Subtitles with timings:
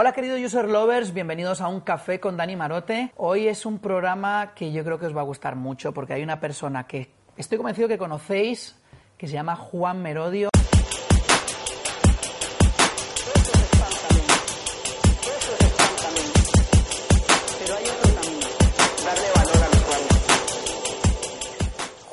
[0.00, 3.12] Hola queridos user lovers, bienvenidos a un café con Dani Marote.
[3.16, 6.22] Hoy es un programa que yo creo que os va a gustar mucho porque hay
[6.22, 8.76] una persona que estoy convencido que conocéis
[9.16, 10.50] que se llama Juan Merodio.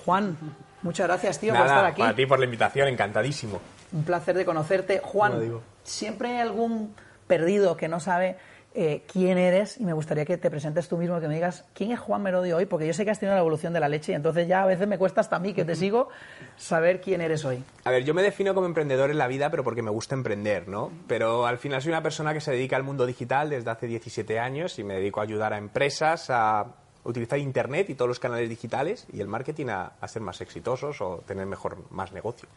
[0.03, 0.35] Juan,
[0.81, 2.01] muchas gracias, tío, por estar aquí.
[2.01, 3.61] Para ti por la invitación, encantadísimo.
[3.91, 5.01] Un placer de conocerte.
[5.03, 6.95] No Juan, siempre hay algún
[7.27, 8.37] perdido que no sabe
[8.77, 11.93] eh, quién eres y me gustaría que te presentes tú mismo, que me digas quién
[11.93, 14.11] es Juan Merodio hoy, porque yo sé que has tenido la evolución de la leche
[14.11, 16.09] y entonces ya a veces me cuesta hasta a mí que te sigo
[16.57, 17.63] saber quién eres hoy.
[17.85, 20.67] A ver, yo me defino como emprendedor en la vida, pero porque me gusta emprender,
[20.67, 20.91] ¿no?
[21.07, 24.39] Pero al final soy una persona que se dedica al mundo digital desde hace 17
[24.39, 26.65] años y me dedico a ayudar a empresas a
[27.05, 30.99] utilizar Internet y todos los canales digitales y el marketing a, a ser más exitosos
[30.99, 32.49] o tener mejor, más negocio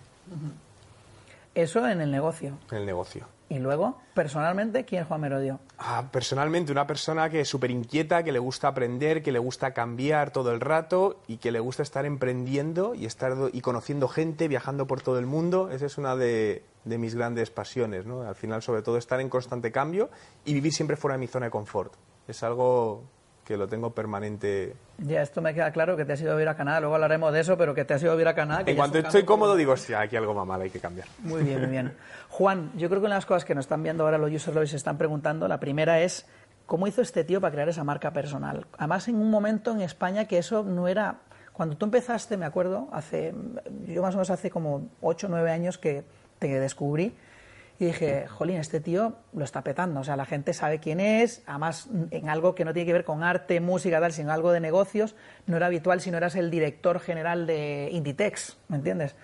[1.54, 2.58] Eso en el negocio.
[2.70, 3.26] en el negocio.
[3.50, 5.58] Y luego, personalmente, ¿quién es Juan Merodio?
[5.78, 9.72] Ah, personalmente, una persona que es súper inquieta, que le gusta aprender, que le gusta
[9.72, 14.48] cambiar todo el rato y que le gusta estar emprendiendo y, estar y conociendo gente,
[14.48, 15.70] viajando por todo el mundo.
[15.70, 18.20] Esa es una de, de mis grandes pasiones, ¿no?
[18.20, 20.10] Al final, sobre todo, estar en constante cambio
[20.44, 21.94] y vivir siempre fuera de mi zona de confort.
[22.26, 23.04] Es algo
[23.48, 24.74] que lo tengo permanente.
[24.98, 27.32] Ya, esto me queda claro que te has ido a vivir a Canadá, luego hablaremos
[27.32, 28.62] de eso, pero que te has ido a vivir a Canadá.
[28.62, 31.08] que En cuanto estoy cómodo, digo, hostia, aquí algo va mal, hay que cambiar.
[31.20, 31.94] Muy bien, muy bien.
[32.28, 34.52] Juan, yo creo que una de las cosas que nos están viendo ahora los user
[34.52, 36.26] lovers se están preguntando, la primera es,
[36.66, 38.66] ¿cómo hizo este tío para crear esa marca personal?
[38.76, 41.20] Además, en un momento en España que eso no era...
[41.54, 43.34] Cuando tú empezaste, me acuerdo, hace,
[43.86, 46.04] yo más o menos hace como 8 o 9 años que
[46.38, 47.16] te descubrí
[47.80, 50.00] y dije, jolín, este tío lo está petando.
[50.00, 53.04] O sea, la gente sabe quién es, además en algo que no tiene que ver
[53.04, 55.14] con arte, música, tal, sino algo de negocios.
[55.46, 59.14] No era habitual si no eras el director general de Inditex, ¿me entiendes?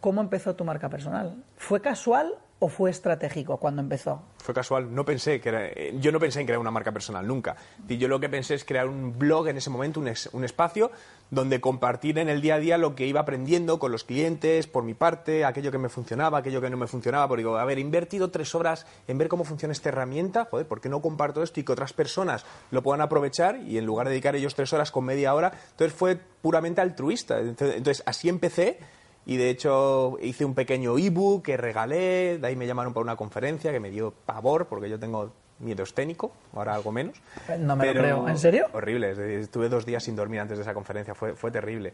[0.00, 1.42] ¿Cómo empezó tu marca personal?
[1.56, 4.22] ¿Fue casual o fue estratégico cuando empezó?
[4.38, 7.26] Fue casual, no pensé que era- eh, yo no pensé en crear una marca personal
[7.26, 7.56] nunca.
[7.88, 10.90] Yo lo que pensé es crear un blog en ese momento, un, es- un espacio
[11.30, 14.82] donde compartir en el día a día lo que iba aprendiendo con los clientes, por
[14.84, 17.28] mi parte, aquello que me funcionaba, aquello que no me funcionaba.
[17.28, 20.88] Porque digo, he invertido tres horas en ver cómo funciona esta herramienta, joder, ¿por qué
[20.88, 23.56] no comparto esto y que otras personas lo puedan aprovechar?
[23.56, 27.40] Y en lugar de dedicar ellos tres horas con media hora, entonces fue puramente altruista.
[27.40, 28.78] Entonces, así empecé.
[29.26, 33.16] Y de hecho hice un pequeño ebook que regalé, de ahí me llamaron para una
[33.16, 37.16] conferencia que me dio pavor porque yo tengo miedo escénico, ahora algo menos.
[37.58, 38.28] No me lo creo.
[38.28, 38.66] ¿En serio?
[38.72, 41.92] Horrible, es decir, estuve dos días sin dormir antes de esa conferencia, fue, fue terrible.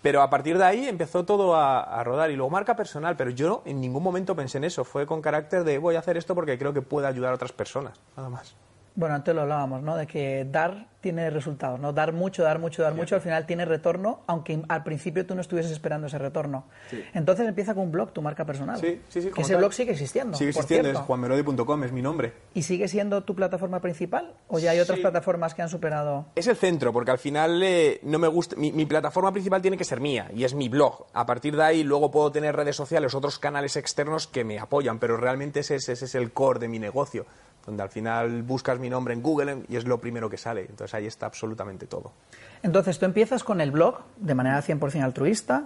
[0.00, 3.30] Pero a partir de ahí empezó todo a, a rodar y luego marca personal, pero
[3.30, 6.34] yo en ningún momento pensé en eso, fue con carácter de voy a hacer esto
[6.34, 8.56] porque creo que puede ayudar a otras personas, nada más.
[8.94, 9.96] Bueno, antes lo hablábamos, ¿no?
[9.96, 11.92] De que dar tiene resultados, ¿no?
[11.92, 15.40] Dar mucho, dar mucho, dar mucho, al final tiene retorno, aunque al principio tú no
[15.40, 16.64] estuvieses esperando ese retorno.
[17.12, 18.78] Entonces empieza con un blog, tu marca personal.
[18.78, 19.30] Sí, sí, sí.
[19.32, 19.62] Que ese tal.
[19.62, 20.36] blog sigue existiendo.
[20.36, 21.06] Sigue por existiendo, es cierto.
[21.06, 22.32] juanmerodi.com, es mi nombre.
[22.54, 24.32] ¿Y sigue siendo tu plataforma principal?
[24.46, 26.26] ¿O ya hay otras plataformas que han superado?
[26.36, 28.54] Es el centro, porque al final eh, no me gusta.
[28.56, 31.06] Mi, mi plataforma principal tiene que ser mía y es mi blog.
[31.14, 35.00] A partir de ahí, luego puedo tener redes sociales, otros canales externos que me apoyan,
[35.00, 37.26] pero realmente ese, es- ese es el core de mi negocio,
[37.66, 40.62] donde al final buscas mi nombre en Google y es lo primero que sale.
[40.62, 42.12] Entonces ahí está absolutamente todo.
[42.62, 45.64] Entonces tú empiezas con el blog de manera 100% altruista.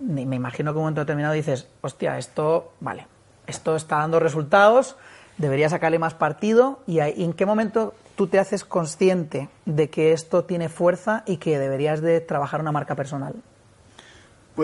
[0.00, 3.06] Me imagino que en un momento determinado dices, hostia, esto, vale,
[3.46, 4.96] esto está dando resultados,
[5.38, 6.80] debería sacarle más partido.
[6.86, 11.58] ¿Y en qué momento tú te haces consciente de que esto tiene fuerza y que
[11.58, 13.34] deberías de trabajar una marca personal?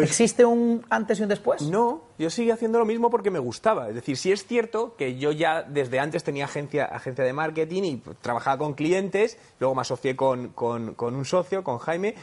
[0.03, 1.63] ¿Existe un antes y un después?
[1.63, 3.89] No, yo seguí haciendo lo mismo porque me gustaba.
[3.89, 7.83] Es decir, sí es cierto que yo ya desde antes tenía agencia, agencia de marketing
[7.85, 12.15] y pues, trabajaba con clientes, luego me asocié con, con- con un socio, con Jaime,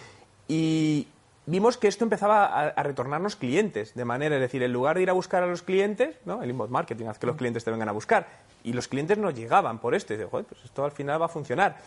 [0.47, 1.07] y
[1.45, 5.03] vimos que esto empezaba a, a retornarnos clientes, de manera, es decir, en lugar de
[5.03, 6.43] ir a buscar a los clientes, ¿no?
[6.43, 8.27] el inbound marketing, haz que los clientes te vengan a buscar,
[8.63, 11.25] y los clientes no llegaban por esto, y digo, joder, pues esto al final va
[11.25, 11.77] a funcionar.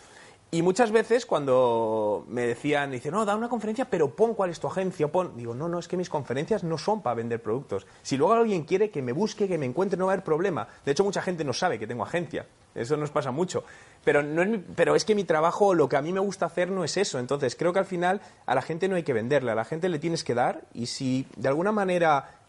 [0.51, 4.59] Y muchas veces cuando me decían, dice, no, da una conferencia, pero pon cuál es
[4.59, 5.35] tu agencia, pon.
[5.35, 7.85] Digo, no, no, es que mis conferencias no son para vender productos.
[8.03, 10.67] Si luego alguien quiere que me busque, que me encuentre, no va a haber problema.
[10.85, 12.45] De hecho, mucha gente no sabe que tengo agencia.
[12.73, 13.63] Eso nos pasa mucho.
[14.03, 16.71] Pero, no es, pero es que mi trabajo, lo que a mí me gusta hacer
[16.71, 17.19] no es eso.
[17.19, 19.89] Entonces, creo que al final a la gente no hay que venderle, a la gente
[19.89, 22.39] le tienes que dar y si de alguna manera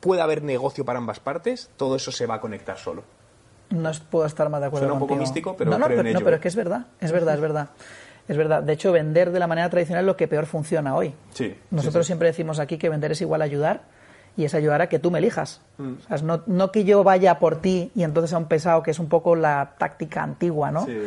[0.00, 3.04] puede haber negocio para ambas partes, todo eso se va a conectar solo.
[3.74, 5.22] No puedo estar más de acuerdo Suena un poco contigo.
[5.22, 7.40] místico, pero no, no, pero, en no, pero es que es verdad, es verdad, es
[7.40, 7.68] verdad.
[8.26, 8.62] Es verdad.
[8.62, 11.14] De hecho, vender de la manera tradicional es lo que peor funciona hoy.
[11.30, 12.10] Sí, Nosotros sí, sí.
[12.12, 13.82] siempre decimos aquí que vender es igual a ayudar
[14.36, 15.60] y es ayudar a que tú me elijas.
[15.78, 15.92] Mm.
[15.92, 18.92] O sea, no, no que yo vaya por ti y entonces sea un pesado, que
[18.92, 20.86] es un poco la táctica antigua, ¿no?
[20.86, 20.98] Sí.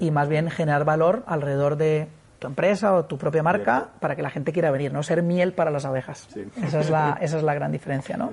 [0.00, 2.08] Y más bien generar valor alrededor de
[2.38, 5.52] tu empresa o tu propia marca para que la gente quiera venir, no ser miel
[5.54, 6.28] para las abejas.
[6.32, 6.44] Sí.
[6.62, 8.32] Esa, es la, esa es la gran diferencia, ¿no?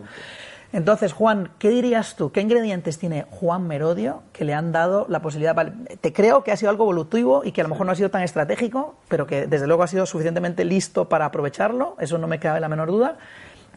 [0.73, 2.31] Entonces, Juan, ¿qué dirías tú?
[2.31, 5.55] ¿Qué ingredientes tiene Juan Merodio que le han dado la posibilidad?
[6.01, 8.09] te creo que ha sido algo evolutivo y que a lo mejor no ha sido
[8.09, 12.39] tan estratégico, pero que desde luego ha sido suficientemente listo para aprovecharlo, eso no me
[12.39, 13.19] cabe la menor duda.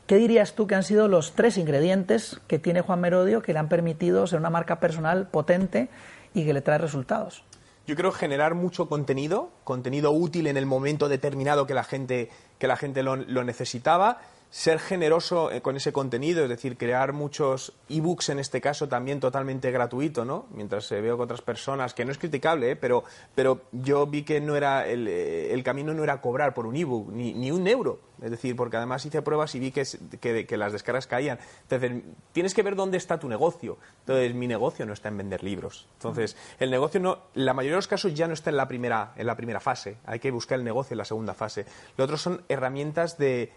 [0.06, 3.58] ¿Qué dirías tú que han sido los tres ingredientes que tiene Juan Merodio que le
[3.58, 5.90] han permitido ser una marca personal potente
[6.32, 7.44] y que le trae resultados?
[7.87, 12.66] Yo creo generar mucho contenido, contenido útil en el momento determinado que la gente, que
[12.66, 14.19] la gente lo, lo necesitaba,
[14.56, 19.20] ser generoso eh, con ese contenido, es decir, crear muchos ebooks en este caso también
[19.20, 20.47] totalmente gratuito, ¿no?
[20.50, 22.76] Mientras eh, veo que otras personas, que no es criticable, ¿eh?
[22.76, 23.05] pero,
[23.35, 26.75] pero yo vi que no era el, eh, el camino no era cobrar por un
[26.75, 29.85] ebook, ni, ni un euro, es decir, porque además hice pruebas y vi que,
[30.19, 31.38] que, que las descargas caían.
[31.69, 33.76] Entonces, tienes que ver dónde está tu negocio.
[34.00, 35.87] Entonces, mi negocio no está en vender libros.
[35.99, 39.12] Entonces, el negocio no, la mayoría de los casos ya no está en la primera,
[39.17, 39.99] en la primera fase.
[40.06, 41.67] Hay que buscar el negocio en la segunda fase.
[41.99, 43.53] Lo otro son herramientas de,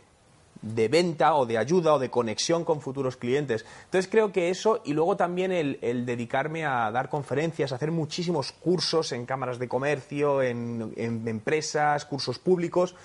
[0.61, 3.65] de venta o de ayuda o de conexión con futuros clientes.
[3.85, 7.91] Entonces creo que eso y luego también el, el dedicarme a dar conferencias, a hacer
[7.91, 12.95] muchísimos cursos en cámaras de comercio, en, en empresas, cursos públicos,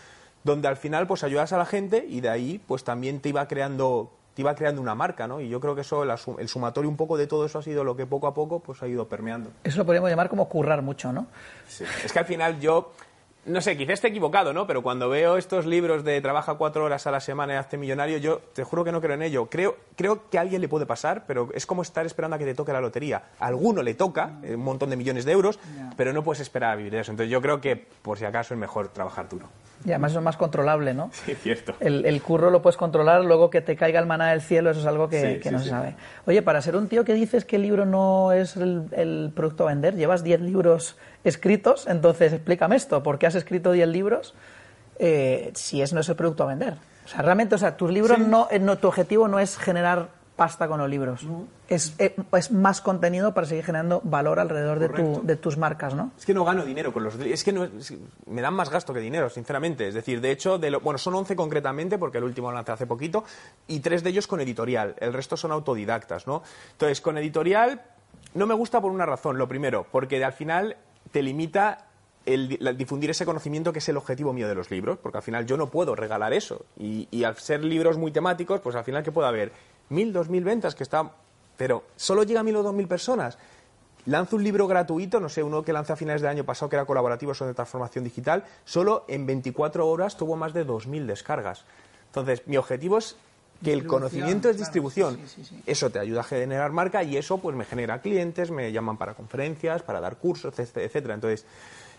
[0.43, 3.47] donde al final pues ayudas a la gente y de ahí pues también te iba
[3.49, 5.41] creando te iba creando una marca, ¿no?
[5.41, 7.97] Y yo creo que eso, el sumatorio un poco de todo eso ha sido lo
[7.97, 9.51] que poco a poco pues ha ido permeando.
[9.63, 11.29] Eso lo podríamos llamar como currar mucho, ¿no?
[11.69, 11.85] Sí.
[12.05, 12.93] Es que al final yo,
[13.47, 14.67] no sé, quizás esté equivocado, ¿no?
[14.67, 18.19] Pero cuando veo estos libros de trabaja cuatro horas a la semana y hazte millonario,
[18.19, 19.47] yo te juro que no creo en ello.
[19.47, 22.45] Creo, creo que a alguien le puede pasar, pero es como estar esperando a que
[22.45, 23.25] te toque la lotería.
[23.39, 25.59] A alguno le toca eh, un montón de millones de euros,
[25.97, 27.11] pero no puedes esperar a vivir de eso.
[27.11, 29.49] Entonces yo creo que, por si acaso, es mejor trabajar duro.
[29.85, 31.11] Y además eso es más controlable, ¿no?
[31.13, 31.75] Sí, cierto.
[31.81, 34.81] El, el curro lo puedes controlar, luego que te caiga el maná del cielo, eso
[34.81, 35.65] es algo que, Sí, que sí, no sí.
[35.65, 35.97] se sabe.
[36.27, 39.65] Oye, para ser un tío que dices que el libro no es el, el producto
[39.65, 44.35] a vender, llevas 10 libros escritos, entonces explícame esto, ¿por qué has escrito 10 libros
[44.99, 46.75] eh, si es no es el producto a vender?
[47.05, 50.09] O sea, realmente, o sea, tus libros no, eh, no, tu objetivo no es generar
[50.37, 51.25] pasta con los libros,
[51.69, 55.95] es, eh, es más contenido para seguir generando valor alrededor de, tu, de tus marcas,
[55.95, 56.11] ¿no?
[56.19, 57.95] Es que no gano dinero con los es que no es-
[58.27, 59.87] me dan más gasto que dinero, sinceramente.
[59.87, 62.73] Es decir, de hecho, de lo- bueno, son 11 concretamente porque el último lo lancé
[62.73, 63.25] hace poquito
[63.69, 64.97] y tres de ellos con editorial.
[64.99, 66.43] El resto son autodidactas, ¿no?
[66.73, 67.83] Entonces, con editorial
[68.35, 69.39] no me gusta por una razón.
[69.39, 70.77] Lo primero, porque al final
[71.13, 71.87] te limita
[72.27, 75.47] el, difundir ese conocimiento que es el objetivo mío de los libros, porque al final
[75.47, 76.65] yo no puedo regalar eso.
[76.79, 79.53] Y, y al ser libros muy temáticos, pues al final que puede haber
[79.91, 81.11] mil, dos mil ventas que está,
[81.57, 83.39] pero solo llega a mil o dos mil personas.
[84.07, 86.77] Lanzo un libro gratuito, no sé, uno que lancé a finales del año pasado que
[86.77, 91.65] era colaborativo sobre transformación digital, solo en 24 horas tuvo más de 2.000 descargas.
[92.09, 93.17] Entonces, mi objetivo es
[93.63, 95.17] que el conocimiento es distribución.
[95.17, 95.63] sí, sí, sí, sí.
[95.65, 99.15] Eso te ayuda a generar marca y eso pues me genera clientes, me llaman para
[99.15, 101.15] conferencias, para dar cursos, etc- etcétera.
[101.15, 101.47] Entonces,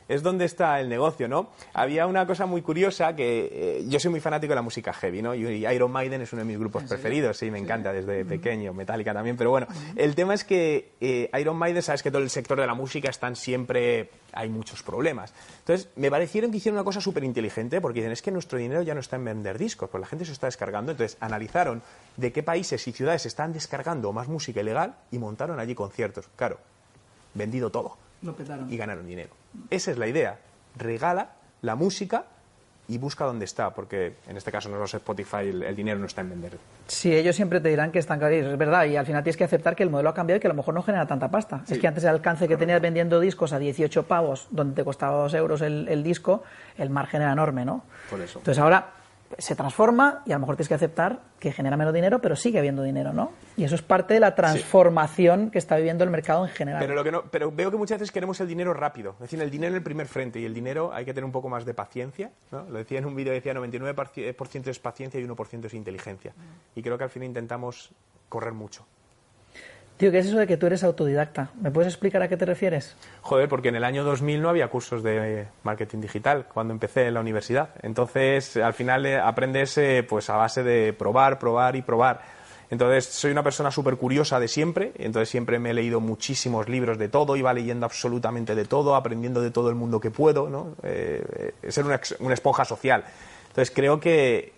[0.07, 1.49] es donde está el negocio, ¿no?
[1.73, 5.21] Había una cosa muy curiosa que eh, yo soy muy fanático de la música heavy,
[5.21, 5.33] ¿no?
[5.33, 9.13] Y, Iron Maiden es uno de mis grupos preferidos, sí, me encanta desde pequeño, Metallica
[9.13, 12.59] también, pero bueno, el tema es que eh, Iron Maiden, sabes que todo el sector
[12.59, 15.33] de la música están siempre, hay muchos problemas.
[15.59, 18.83] Entonces, me parecieron que hicieron una cosa súper inteligente porque dicen, es que nuestro dinero
[18.83, 21.81] ya no está en vender discos, pues la gente se está descargando, entonces analizaron
[22.17, 26.29] de qué países y ciudades están descargando más música ilegal y montaron allí conciertos.
[26.35, 26.59] Claro,
[27.33, 28.71] vendido todo Lo petaron.
[28.71, 29.29] y ganaron dinero.
[29.69, 30.39] Esa es la idea.
[30.77, 31.29] Regala
[31.61, 32.25] la música
[32.87, 36.05] y busca dónde está, porque en este caso no es Spotify, el, el dinero no
[36.05, 36.57] está en vender.
[36.87, 39.43] Sí, ellos siempre te dirán que están caros, es verdad, y al final tienes que
[39.43, 41.63] aceptar que el modelo ha cambiado y que a lo mejor no genera tanta pasta.
[41.67, 45.17] Es que antes el alcance que tenías vendiendo discos a 18 pavos, donde te costaba
[45.23, 46.43] 2 euros el, el disco,
[46.77, 47.83] el margen era enorme, ¿no?
[48.07, 48.37] Por eso.
[48.37, 48.91] Entonces ahora
[49.37, 52.59] se transforma y a lo mejor tienes que aceptar que genera menos dinero, pero sigue
[52.59, 53.31] habiendo dinero, ¿no?
[53.57, 56.81] Y eso es parte de la transformación que está viviendo el mercado en general.
[56.81, 59.41] Pero, lo que no, pero veo que muchas veces queremos el dinero rápido, es decir,
[59.41, 61.65] el dinero en el primer frente y el dinero hay que tener un poco más
[61.65, 62.31] de paciencia.
[62.51, 62.63] ¿no?
[62.63, 66.33] Lo decía en un vídeo, decía 99% es paciencia y 1% es inteligencia.
[66.75, 67.91] Y creo que al final intentamos
[68.29, 68.85] correr mucho.
[69.97, 71.51] Tío, ¿qué es eso de que tú eres autodidacta?
[71.61, 72.97] ¿Me puedes explicar a qué te refieres?
[73.21, 77.13] Joder, porque en el año 2000 no había cursos de marketing digital cuando empecé en
[77.13, 77.69] la universidad.
[77.81, 82.21] Entonces, al final eh, aprendes eh, pues a base de probar, probar y probar.
[82.69, 86.97] Entonces, soy una persona súper curiosa de siempre, entonces siempre me he leído muchísimos libros
[86.97, 90.75] de todo, iba leyendo absolutamente de todo, aprendiendo de todo el mundo que puedo, ¿no?
[90.83, 93.05] Eh, eh, ser una, una esponja social.
[93.49, 94.53] Entonces, creo que,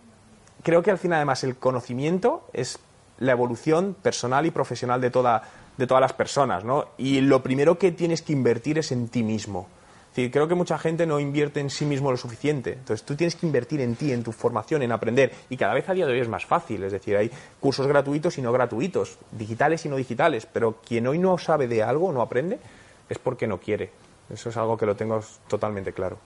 [0.64, 2.80] creo que al final, además, el conocimiento es
[3.20, 5.44] la evolución personal y profesional de toda,
[5.78, 6.90] de todas las personas, ¿no?
[6.98, 9.68] Y lo primero que tienes que invertir es en ti mismo.
[10.32, 12.74] Creo que mucha gente no invierte en sí mismo lo suficiente.
[12.74, 15.32] Entonces, tú tienes que invertir en ti, en tu formación, en aprender.
[15.48, 16.84] Y cada vez a día de hoy es más fácil.
[16.84, 20.48] Es decir, hay cursos gratuitos y no gratuitos, digitales y no digitales.
[20.52, 22.58] Pero quien hoy no sabe de algo, no aprende,
[23.08, 23.92] es porque no quiere.
[24.32, 26.18] Eso es algo que lo tengo totalmente claro.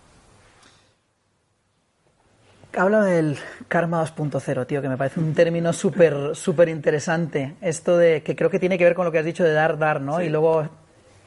[2.75, 3.37] Habla del
[3.67, 7.55] karma 2.0, tío, que me parece un término súper súper interesante.
[7.61, 9.77] Esto de que creo que tiene que ver con lo que has dicho de dar,
[9.77, 10.21] dar, ¿no?
[10.21, 10.69] Y luego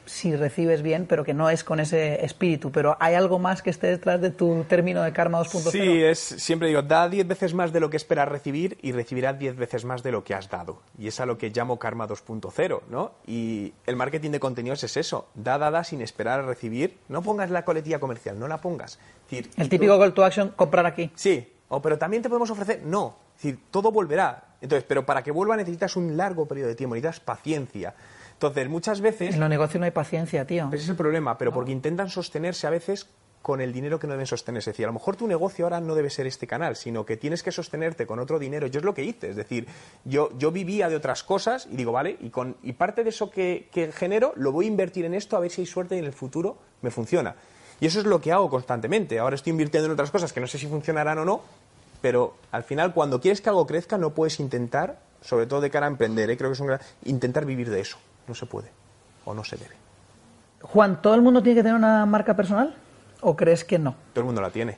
[0.05, 2.71] si recibes bien, pero que no es con ese espíritu.
[2.71, 5.71] Pero ¿hay algo más que esté detrás de tu término de karma 2.0?
[5.71, 9.37] Sí, es, siempre digo, da 10 veces más de lo que esperas recibir y recibirás
[9.37, 10.81] 10 veces más de lo que has dado.
[10.97, 13.13] Y es a lo que llamo karma 2.0, ¿no?
[13.25, 16.97] Y el marketing de contenidos es eso, da, da, da sin esperar a recibir.
[17.09, 18.99] No pongas la coletilla comercial, no la pongas.
[19.31, 21.11] El típico call to action, comprar aquí.
[21.15, 23.17] Sí, o, pero también te podemos ofrecer, no.
[23.35, 24.43] Es decir, todo volverá.
[24.61, 27.93] Entonces, pero para que vuelva necesitas un largo periodo de tiempo, necesitas paciencia.
[28.33, 29.33] Entonces, muchas veces...
[29.33, 30.69] En los negocios no hay paciencia, tío.
[30.71, 33.07] Ese es el problema, pero porque intentan sostenerse a veces
[33.41, 34.71] con el dinero que no deben sostenerse.
[34.71, 37.15] Es decir, a lo mejor tu negocio ahora no debe ser este canal, sino que
[37.15, 38.65] tienes que sostenerte con otro dinero.
[38.65, 39.67] Yo es lo que hice, es decir,
[40.03, 43.29] yo, yo vivía de otras cosas y digo, vale, y, con, y parte de eso
[43.29, 45.99] que, que genero lo voy a invertir en esto a ver si hay suerte y
[45.99, 47.35] en el futuro me funciona.
[47.79, 49.19] Y eso es lo que hago constantemente.
[49.19, 51.41] Ahora estoy invirtiendo en otras cosas que no sé si funcionarán o no,
[52.01, 55.87] pero al final cuando quieres que algo crezca no puedes intentar, sobre todo de cara
[55.87, 56.37] a emprender, ¿eh?
[56.37, 56.79] creo que es un gran...
[57.03, 57.97] intentar vivir de eso.
[58.27, 58.69] No se puede
[59.25, 59.75] o no se debe.
[60.61, 62.75] Juan, ¿todo el mundo tiene que tener una marca personal
[63.21, 63.95] o crees que no?
[64.13, 64.77] Todo el mundo la tiene,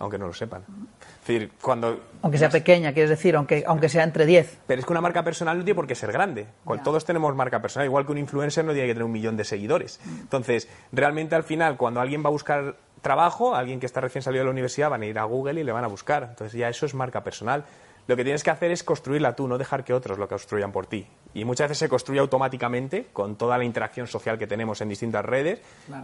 [0.00, 0.62] aunque no lo sepan.
[0.62, 4.58] Es decir, cuando aunque sea pequeña, quieres decir, aunque, aunque sea entre 10.
[4.66, 6.46] Pero es que una marca personal no tiene por qué ser grande.
[6.82, 9.44] Todos tenemos marca personal, igual que un influencer no tiene que tener un millón de
[9.44, 10.00] seguidores.
[10.20, 14.42] Entonces, realmente al final, cuando alguien va a buscar trabajo, alguien que está recién salido
[14.42, 16.24] de la universidad, van a ir a Google y le van a buscar.
[16.30, 17.64] Entonces ya eso es marca personal.
[18.10, 20.88] Lo que tienes que hacer es construirla tú, no dejar que otros lo construyan por
[20.88, 21.06] ti.
[21.32, 25.24] Y muchas veces se construye automáticamente con toda la interacción social que tenemos en distintas
[25.24, 25.60] redes.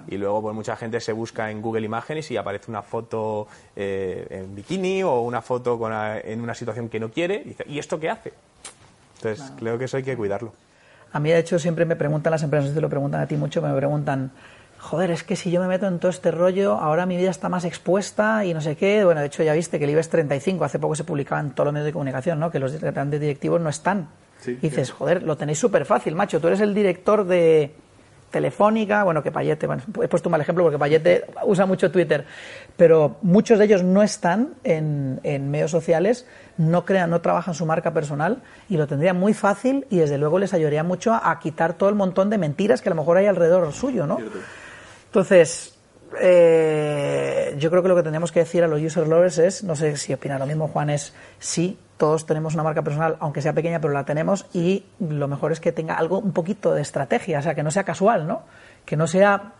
[0.06, 4.24] Y luego, pues mucha gente se busca en Google Imágenes y aparece una foto eh,
[4.30, 7.42] en bikini o una foto con en una situación que no quiere.
[7.44, 8.32] Y, dice, ¿y esto qué hace?
[9.16, 10.52] Entonces, creo que eso hay que cuidarlo.
[11.12, 13.60] A mí, de hecho, siempre me preguntan las empresas, te lo preguntan a ti mucho,
[13.60, 14.30] me preguntan,
[14.78, 17.48] joder, es que si yo me meto en todo este rollo, ahora mi vida está
[17.48, 19.04] más expuesta y no sé qué.
[19.04, 21.66] Bueno, de hecho ya viste que el IBEX 35 hace poco se publicaba en todos
[21.66, 22.50] los medios de comunicación, ¿no?
[22.50, 24.08] Que los grandes directivos no están.
[24.46, 26.40] y dices, joder, lo tenéis súper fácil, macho.
[26.40, 27.74] Tú eres el director de
[28.30, 32.26] Telefónica, bueno, que Payete, bueno, he puesto un mal ejemplo porque Payete usa mucho Twitter,
[32.76, 36.26] pero muchos de ellos no están en, en medios sociales,
[36.58, 40.38] no crean, no trabajan su marca personal y lo tendrían muy fácil y desde luego
[40.38, 43.26] les ayudaría mucho a, quitar todo el montón de mentiras que a lo mejor hay
[43.26, 44.18] alrededor suyo, ¿no?
[45.16, 45.74] Entonces,
[46.20, 49.74] eh, yo creo que lo que tenemos que decir a los user lovers es, no
[49.74, 53.54] sé si opina lo mismo Juan, es sí, todos tenemos una marca personal, aunque sea
[53.54, 57.38] pequeña, pero la tenemos y lo mejor es que tenga algo, un poquito de estrategia,
[57.38, 58.42] o sea, que no sea casual, ¿no?
[58.84, 59.54] Que no sea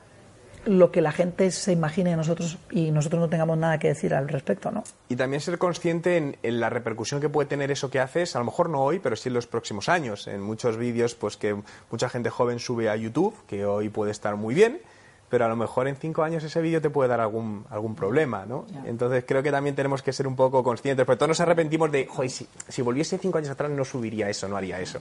[0.67, 4.13] lo que la gente se imagine de nosotros y nosotros no tengamos nada que decir
[4.13, 4.85] al respecto, ¿no?
[5.09, 8.41] Y también ser consciente en, en, la repercusión que puede tener eso que haces, a
[8.41, 10.27] lo mejor no hoy, pero sí en los próximos años.
[10.27, 11.57] En muchos vídeos, pues que
[11.91, 14.83] mucha gente joven sube a YouTube, que hoy puede estar muy bien,
[15.29, 18.47] pero a lo mejor en cinco años ese vídeo te puede dar algún, algún problema,
[18.47, 18.65] ¿no?
[18.85, 22.07] Entonces creo que también tenemos que ser un poco conscientes, porque todos nos arrepentimos de,
[22.07, 25.01] joder, si, si, volviese cinco años atrás no subiría eso, no haría eso.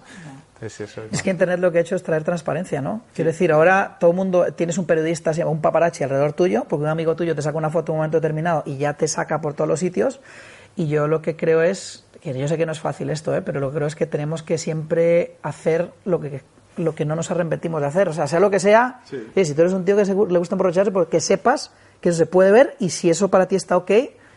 [0.62, 3.02] eso es, que Internet lo que ha hecho es traer transparencia, ¿no?
[3.14, 6.90] Quiero decir, ahora todo el mundo, tienes un periodista, un paparazzi alrededor tuyo, porque un
[6.90, 9.54] amigo tuyo te saca una foto en un momento determinado y ya te saca por
[9.54, 10.22] todos los sitios,
[10.76, 13.42] y yo lo que creo es, que yo sé que no es fácil esto, ¿eh?
[13.42, 16.42] pero lo que creo es que tenemos que siempre hacer lo que
[16.78, 18.10] lo que no nos arrepentimos de hacer.
[18.10, 20.92] O sea, sea lo que sea, si tú eres un tío que le gusta emborracharse,
[20.92, 23.92] porque pues sepas que eso se puede ver y si eso para ti está ok,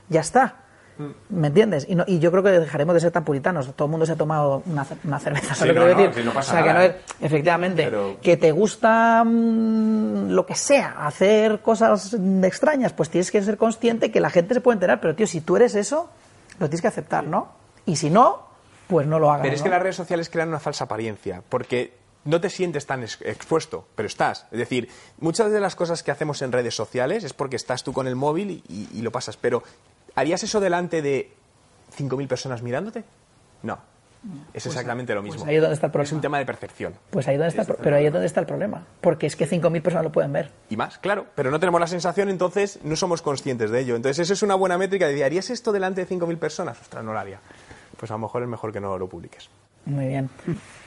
[0.09, 0.57] ya está.
[0.99, 1.11] Mm.
[1.29, 1.87] ¿Me entiendes?
[1.89, 3.73] Y, no, y yo creo que dejaremos de ser tan puritanos.
[3.75, 6.25] Todo el mundo se ha tomado una, una cerveza, sí, no, decir?
[6.25, 7.91] No, o sea, que no es, efectivamente,
[8.21, 14.11] que te gusta mmm, lo que sea, hacer cosas extrañas, pues tienes que ser consciente
[14.11, 15.01] que la gente se puede enterar.
[15.01, 16.11] Pero, tío, si tú eres eso,
[16.59, 17.53] lo tienes que aceptar, ¿no?
[17.87, 18.49] Y si no,
[18.89, 19.43] pues no lo hagas.
[19.43, 21.98] Pero es que las redes sociales crean una falsa apariencia, porque
[22.29, 24.47] no te sientes tan expuesto, pero estás.
[24.53, 27.95] Es decir, muchas de las cosas que hacemos en redes sociales es porque estás tú
[27.95, 29.39] con el móvil y, lo pasas.
[29.39, 29.63] Pero,
[30.15, 31.33] ¿harías eso delante de
[31.97, 33.03] 5.000 personas mirándote?
[33.63, 33.79] No.
[34.53, 35.39] Es pues exactamente lo mismo.
[35.39, 36.07] Pues ahí es donde está el problema.
[36.07, 36.95] Es un tema de percepción.
[37.09, 38.85] Pues ahí donde está, pero ahí es donde está el problema.
[39.01, 40.51] Porque es que 5.000 personas lo pueden ver.
[40.69, 41.25] Y más, claro.
[41.35, 43.97] Pero no tenemos la sensación, entonces no somos conscientes de ello.
[43.97, 46.79] Entonces, eso es una buena métrica de ¿harías esto delante de 5.000 personas?
[46.79, 47.41] Ostras, no lo haría.
[47.97, 49.49] Pues a lo mejor es mejor que no lo publiques.
[49.89, 50.29] Muy bien.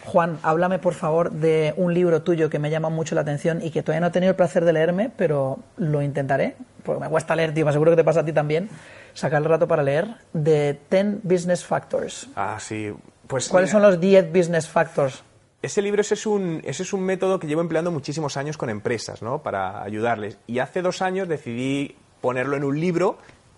[0.06, 3.72] Juan, háblame por favor de un libro tuyo que me llama mucho la atención y
[3.72, 7.36] que todavía no he tenido el placer de leerme, pero lo intentaré, porque me cuesta
[7.36, 8.70] leer, tío, seguro que te pasa a ti también,
[9.14, 12.30] sacar el rato para leer, de 10 Business Factors.
[12.36, 12.94] Ah, sí.
[13.28, 15.24] Pues, ¿Cuáles son los 10 Business Factors?
[15.64, 18.70] Ese libro ese es, un, ese es un método que llevo empleando muchísimos años con
[18.70, 19.44] empresas, ¿no?
[19.44, 20.38] Para ayudarles.
[20.48, 23.18] Y hace dos años decidí ponerlo en un libro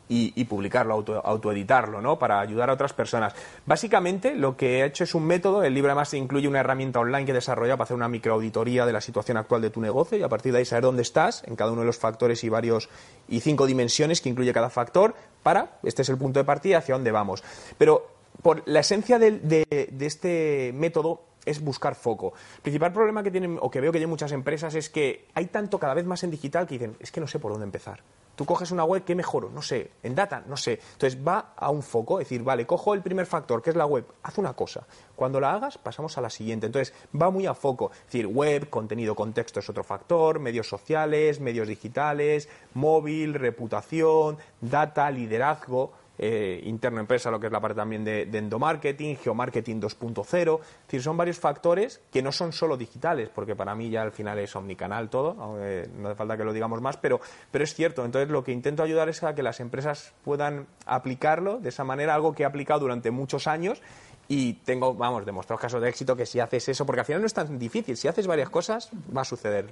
[0.09, 2.19] y, publicarlo, auto, autoeditarlo, ¿no?
[2.19, 3.33] Para ayudar a otras personas.
[3.65, 5.63] Básicamente, lo que he hecho es un método.
[5.63, 8.93] El libro además incluye una herramienta online que he desarrollado para hacer una microauditoría de
[8.93, 11.55] la situación actual de tu negocio y a partir de ahí saber dónde estás en
[11.55, 12.89] cada uno de los factores y varios
[13.27, 16.95] y cinco dimensiones que incluye cada factor para, este es el punto de partida, hacia
[16.95, 17.43] dónde vamos.
[17.77, 18.07] Pero
[18.41, 22.33] por la esencia de, de este método es buscar foco.
[22.57, 25.47] El principal problema que tienen, o que veo que hay muchas empresas, es que hay
[25.47, 28.01] tanto cada vez más en digital que dicen, es que no sé por dónde empezar.
[28.35, 29.51] Tú coges una web, ¿qué mejoro?
[29.51, 29.91] No sé.
[30.01, 30.79] En data, no sé.
[30.93, 33.85] Entonces va a un foco, es decir, vale, cojo el primer factor, que es la
[33.85, 34.87] web, haz una cosa.
[35.15, 36.65] Cuando la hagas, pasamos a la siguiente.
[36.65, 37.91] Entonces va muy a foco.
[37.93, 45.11] Es decir, web, contenido, contexto es otro factor, medios sociales, medios digitales, móvil, reputación, data,
[45.11, 45.91] liderazgo.
[46.19, 50.59] Eh, interno empresa, lo que es la parte también de, endomarketing, geomarketing 2.0.
[50.59, 54.11] Es decir, son varios factores que no son solo digitales, porque para mí ya al
[54.11, 58.05] final es omnicanal todo, no hace falta que lo digamos más, pero, pero es cierto.
[58.05, 62.13] Entonces, lo que intento ayudar es a que las empresas puedan aplicarlo de esa manera,
[62.13, 63.81] algo que he aplicado durante muchos años
[64.27, 67.27] y tengo, vamos, demostrados casos de éxito que si haces eso, porque al final no
[67.27, 69.65] es tan difícil, si haces varias cosas, va a suceder.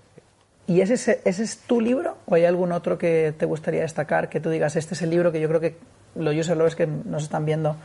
[0.67, 4.39] ¿Y ese, ese es tu libro o hay algún otro que te gustaría destacar, que
[4.39, 5.75] tú digas, este es el libro que yo creo que
[6.15, 7.77] los users que nos están viendo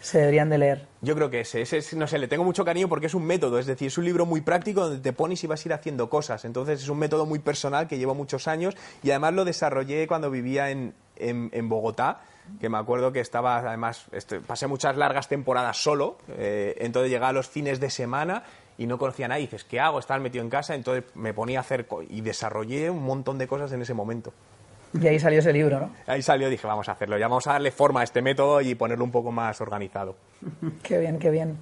[0.00, 0.86] se deberían de leer.
[1.00, 3.58] Yo creo que ese, ese, no sé, le tengo mucho cariño porque es un método,
[3.58, 6.08] es decir, es un libro muy práctico donde te pones y vas a ir haciendo
[6.08, 6.44] cosas.
[6.44, 10.30] Entonces es un método muy personal que llevo muchos años y además lo desarrollé cuando
[10.30, 12.20] vivía en, en, Bogotá,
[12.60, 17.30] que me acuerdo que estaba, además, este, pasé muchas largas temporadas solo, eh, entonces llegaba
[17.30, 18.44] a los fines de semana
[18.76, 19.42] y no conocía a nadie.
[19.42, 19.98] Dices, ¿qué hago?
[19.98, 23.72] Estar metido en casa, entonces me ponía a hacer y desarrollé un montón de cosas
[23.72, 24.32] en ese momento.
[25.00, 25.90] Y ahí salió ese libro, ¿no?
[26.06, 28.74] Ahí salió, dije, vamos a hacerlo, ya vamos a darle forma a este método y
[28.74, 30.16] ponerlo un poco más organizado.
[30.82, 31.58] qué bien, qué bien.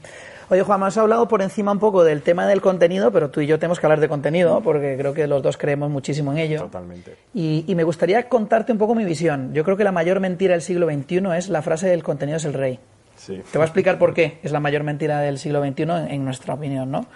[0.49, 3.49] Oye, Juan, has hablado por encima un poco del tema del contenido, pero tú y
[3.49, 6.61] yo tenemos que hablar de contenido, porque creo que los dos creemos muchísimo en ello.
[6.61, 7.17] Totalmente.
[7.35, 9.53] Y, y me gustaría contarte un poco mi visión.
[9.53, 12.45] Yo creo que la mayor mentira del siglo XXI es la frase del contenido es
[12.45, 12.79] el rey.
[13.17, 13.43] Sí.
[13.51, 16.55] Te voy a explicar por qué es la mayor mentira del siglo XXI en, nuestra
[16.55, 17.07] opinión, ¿no?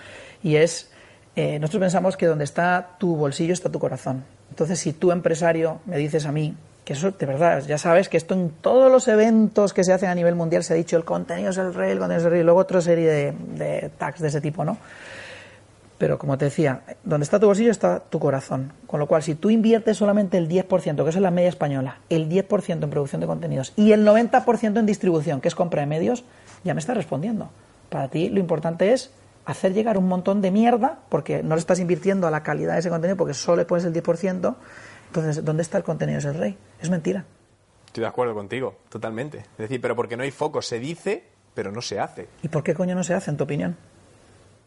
[0.42, 0.90] Y es,
[1.36, 4.24] eh, nosotros pensamos que donde está tu bolsillo está tu corazón.
[4.50, 8.16] Entonces, si tú, empresario, me dices a mí que eso, de verdad, ya sabes que
[8.16, 11.04] esto en todos los eventos que se hacen a nivel mundial se ha dicho el
[11.04, 13.90] contenido es el rey, el contenido es el rey, y luego otra serie de, de
[13.96, 14.76] tags de ese tipo, ¿no?
[16.00, 18.72] Pero como te decía, donde está tu bolsillo está tu corazón.
[18.86, 22.26] Con lo cual, si tú inviertes solamente el 10%, que es la media española, el
[22.26, 26.24] 10% en producción de contenidos y el 90% en distribución, que es compra de medios,
[26.64, 27.50] ya me estás respondiendo.
[27.90, 29.10] Para ti lo importante es
[29.44, 32.80] hacer llegar un montón de mierda, porque no le estás invirtiendo a la calidad de
[32.80, 34.56] ese contenido, porque solo le pones el 10%.
[35.06, 36.18] Entonces, ¿dónde está el contenido?
[36.18, 36.56] Es el rey.
[36.80, 37.24] Es mentira.
[37.86, 39.38] Estoy de acuerdo contigo, totalmente.
[39.38, 41.24] Es decir, pero porque no hay foco, se dice,
[41.54, 42.28] pero no se hace.
[42.42, 43.76] ¿Y por qué coño no se hace, en tu opinión?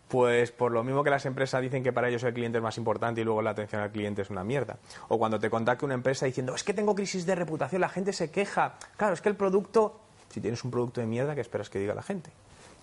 [0.09, 2.77] Pues por lo mismo que las empresas dicen que para ellos el cliente es más
[2.77, 4.77] importante y luego la atención al cliente es una mierda.
[5.07, 8.11] O cuando te contacta una empresa diciendo, es que tengo crisis de reputación, la gente
[8.13, 8.75] se queja.
[8.97, 11.95] Claro, es que el producto, si tienes un producto de mierda, ¿qué esperas que diga
[11.95, 12.29] la gente?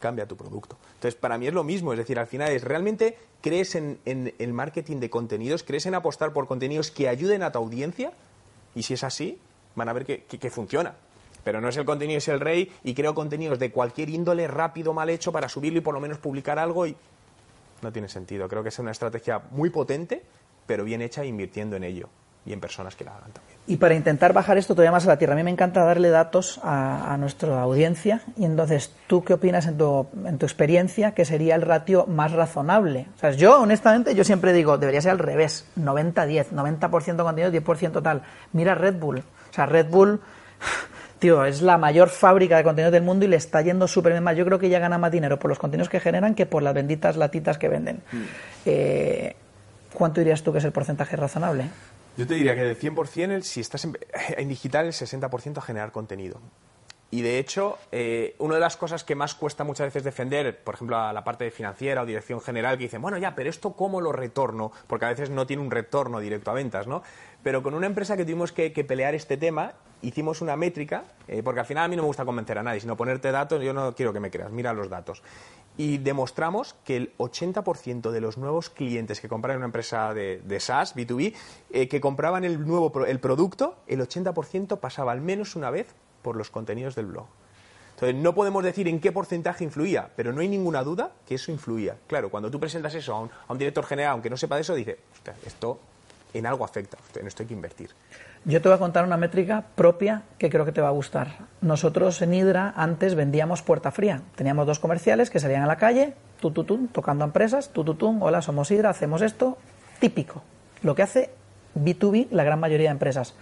[0.01, 0.77] Cambia tu producto.
[0.95, 4.53] Entonces, para mí es lo mismo, es decir, al final es, ¿realmente crees en, el
[4.53, 5.63] marketing de contenidos?
[5.63, 8.13] ¿Crees en apostar por contenidos que ayuden a tu audiencia?
[8.75, 9.39] Y si es así,
[9.77, 10.97] van a ver que, funciona.
[11.45, 14.93] Pero no es el contenido, es el rey, y creo contenidos de cualquier índole rápido,
[14.93, 16.97] mal hecho, para subirlo y por lo menos publicar algo, y
[17.83, 18.49] no tiene sentido.
[18.49, 20.23] Creo que es una estrategia muy potente,
[20.67, 22.09] pero bien hecha invirtiendo en ello
[22.47, 23.59] y en personas que la hagan también.
[23.67, 26.11] Y para intentar bajar esto todavía más a la tierra, a mí me encanta darle
[26.11, 28.23] datos a, nuestra audiencia.
[28.37, 32.33] Y entonces, ¿tú qué opinas en tu, en tu experiencia que sería el ratio más
[32.33, 33.07] razonable?
[33.17, 38.03] O sea, yo, honestamente, yo siempre digo, debería ser al revés: 90-10, 90%, contenido, 10%
[38.03, 38.23] tal.
[38.53, 39.19] Mira Red Bull.
[39.19, 40.21] O sea, Red Bull.
[41.21, 44.25] Tío, es la mayor fábrica de contenidos del mundo y le está yendo súper bien
[44.25, 44.37] más.
[44.37, 46.73] Yo creo que ya gana más dinero por los contenidos que generan que por las
[46.73, 48.01] benditas latitas que venden.
[48.11, 48.23] Mm.
[48.65, 49.37] Eh,
[49.93, 51.69] ¿Cuánto dirías tú que es el porcentaje razonable?
[52.21, 53.97] Yo te diría que del 100%, si estás en,
[54.49, 56.39] digital, el 60% a generar contenido.
[57.11, 60.75] Y de hecho, eh, una de las cosas que más cuesta muchas veces defender, por
[60.75, 64.03] ejemplo, a la parte financiera o dirección general, que dicen, bueno, ya, pero esto cómo
[64.03, 67.03] lo retorno, porque a veces no tiene un retorno directo a ventas, ¿no?
[67.43, 71.61] Pero con una empresa que tuvimos que, pelear este tema, hicimos una métrica, eh, porque
[71.61, 73.95] al final a mí no me gusta convencer a nadie, sino ponerte datos, yo no
[73.95, 75.23] quiero que me creas, mira los datos
[75.77, 80.95] y demostramos que el 80% de los nuevos clientes que compraron una empresa de, SaaS,
[80.95, 81.35] B2B,
[81.71, 86.37] eh, que compraban el nuevo el producto, el 80% pasaba al menos una vez por
[86.37, 87.27] los contenidos del blog.
[88.01, 91.53] Entonces, no podemos decir en qué porcentaje influía, pero no hay ninguna duda que eso
[91.53, 91.99] influía.
[92.07, 94.99] Claro, cuando tú presentas eso a un, director general, aunque no sepa de eso, dice,
[95.45, 95.79] esto
[96.33, 96.97] en algo afecta.
[97.15, 97.91] En esto hay que invertir.
[98.47, 101.47] Yo te voy a contar una métrica propia que creo que te va a gustar.
[101.61, 104.23] Nosotros en Hydra antes vendíamos puerta fría.
[104.35, 108.71] Teníamos dos comerciales que salían a la calle, tututun, tocando a empresas, tututun, hola, somos
[108.71, 109.59] Hydra, hacemos esto.
[109.99, 110.43] Típico.
[110.81, 111.31] Lo que hace
[111.77, 113.35] B2B la gran mayoría de empresas.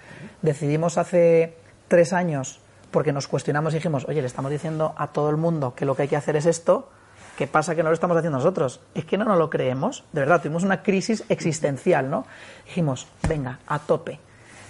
[0.42, 1.54] Decidimos hace
[1.86, 2.58] tres años,
[2.90, 5.94] porque nos cuestionamos y dijimos, oye, le estamos diciendo a todo el mundo que lo
[5.94, 6.88] que hay que hacer es esto,
[7.36, 8.80] ¿qué pasa que no lo estamos haciendo nosotros?
[8.96, 10.02] Es que no nos lo creemos.
[10.12, 12.26] De verdad, tuvimos una crisis existencial, ¿no?
[12.66, 14.18] Dijimos, venga, a tope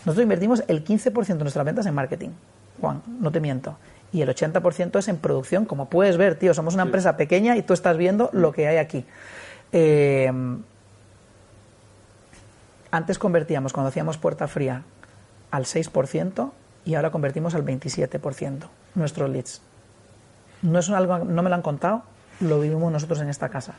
[0.08, 2.30] nosotros invertimos el 15% de nuestras ventas en marketing,
[2.80, 3.76] Juan, no te miento.
[4.10, 5.66] Y el 80% es en producción.
[5.66, 8.78] Como puedes ver, tío, somos una empresa pequeña y tú estás viendo lo que hay
[8.78, 9.04] aquí.
[9.72, 10.32] Eh,
[12.90, 14.82] antes convertíamos, cuando hacíamos puerta fría,
[15.50, 16.52] al 6%
[16.86, 19.60] y ahora convertimos al 27% nuestros leads.
[20.62, 22.02] No, es algo, no me lo han contado,
[22.40, 23.74] lo vivimos nosotros en esta casa.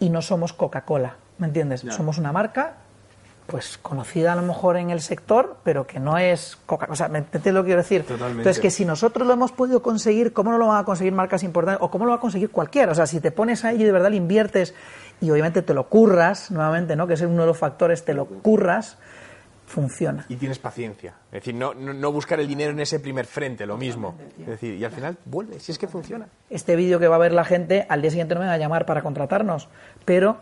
[0.00, 1.80] Y no somos Coca-Cola, ¿me entiendes?
[1.88, 2.74] Somos una marca
[3.46, 7.08] pues conocida a lo mejor en el sector, pero que no es coca O sea,
[7.08, 8.02] ¿me entiendes lo que quiero decir?
[8.02, 8.40] Totalmente.
[8.40, 11.42] Entonces, que si nosotros lo hemos podido conseguir, ¿cómo no lo van a conseguir marcas
[11.42, 11.82] importantes?
[11.82, 12.92] ¿O cómo lo va a conseguir cualquiera?
[12.92, 14.74] O sea, si te pones ahí y de verdad le inviertes
[15.20, 17.06] y obviamente te lo curras, nuevamente, ¿no?
[17.06, 18.98] Que es uno de los factores, te lo curras,
[19.66, 20.24] funciona.
[20.28, 21.14] Y tienes paciencia.
[21.26, 24.14] Es decir, no, no, buscar el dinero en ese primer frente, lo mismo.
[24.40, 26.28] Es decir, y al final vuelve, si es que funciona.
[26.50, 28.58] Este vídeo que va a ver la gente, al día siguiente no me van a
[28.58, 29.68] llamar para contratarnos,
[30.04, 30.38] pero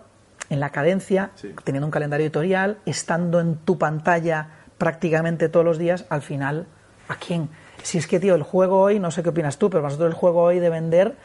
[0.51, 1.31] en la cadencia,
[1.65, 6.67] teniendo un calendario editorial, estando en tu pantalla prácticamente todos los días, al final,
[7.09, 7.49] ¿a quién?
[7.83, 10.13] Si es que, tío, el juego hoy, no sé qué opinas tú, pero para nosotros
[10.13, 11.17] el juego hoy de vender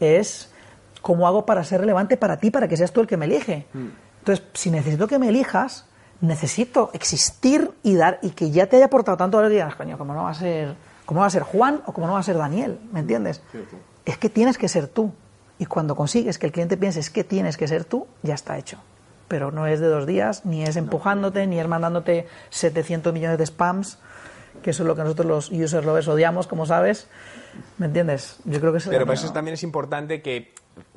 [0.00, 0.52] es
[1.02, 3.66] cómo hago para ser relevante para ti, para que seas tú el que me elige.
[3.72, 3.88] Mm.
[4.20, 5.86] Entonces, si necesito que me elijas,
[6.20, 10.14] necesito existir y dar y que ya te haya aportado tanto a digas, coño, ¿cómo
[10.14, 10.74] no va a ser,
[11.04, 12.78] cómo va a ser Juan o cómo no va a ser Daniel?
[12.92, 13.42] ¿Me entiendes?
[14.04, 15.12] es que tienes que ser tú.
[15.64, 18.58] Y cuando consigues que el cliente piense es que tienes que ser tú, ya está
[18.58, 18.76] hecho.
[19.28, 23.46] Pero no es de dos días, ni es empujándote, ni es mandándote 700 millones de
[23.46, 23.98] spams,
[24.62, 27.06] que eso es lo que nosotros los user lovers odiamos, como sabes.
[27.78, 28.40] ¿Me entiendes?
[28.44, 30.52] Yo creo que Pero para eso también es importante que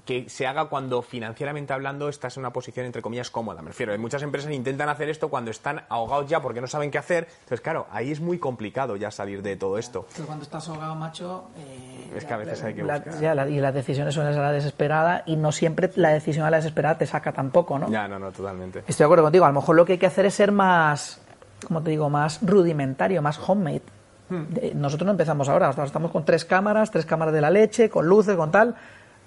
[0.08, 3.62] que se haga cuando financieramente hablando estás en una posición entre comillas cómoda.
[3.62, 6.98] Me refiero, muchas empresas intentan hacer esto cuando están ahogados ya porque no saben qué
[6.98, 7.28] hacer.
[7.30, 10.08] Entonces, claro, ahí es muy complicado ya salir de todo esto.
[10.14, 11.50] Pero cuando estás ahogado, macho.
[11.58, 13.50] Eh, es que a veces hay que buscar.
[13.50, 16.98] y las decisiones son a la desesperada y no siempre la decisión a la desesperada
[16.98, 17.90] te saca tampoco, ¿no?
[17.90, 18.80] Ya, no, no, totalmente.
[18.88, 19.44] Estoy de acuerdo contigo.
[19.44, 21.20] A lo mejor lo que hay que hacer es ser más,
[21.68, 23.82] como te digo, más rudimentario, más homemade.
[24.30, 24.46] Hmm.
[24.76, 28.38] Nosotros no empezamos ahora, estamos con tres cámaras, tres cámaras de la leche, con luces,
[28.38, 28.76] con tal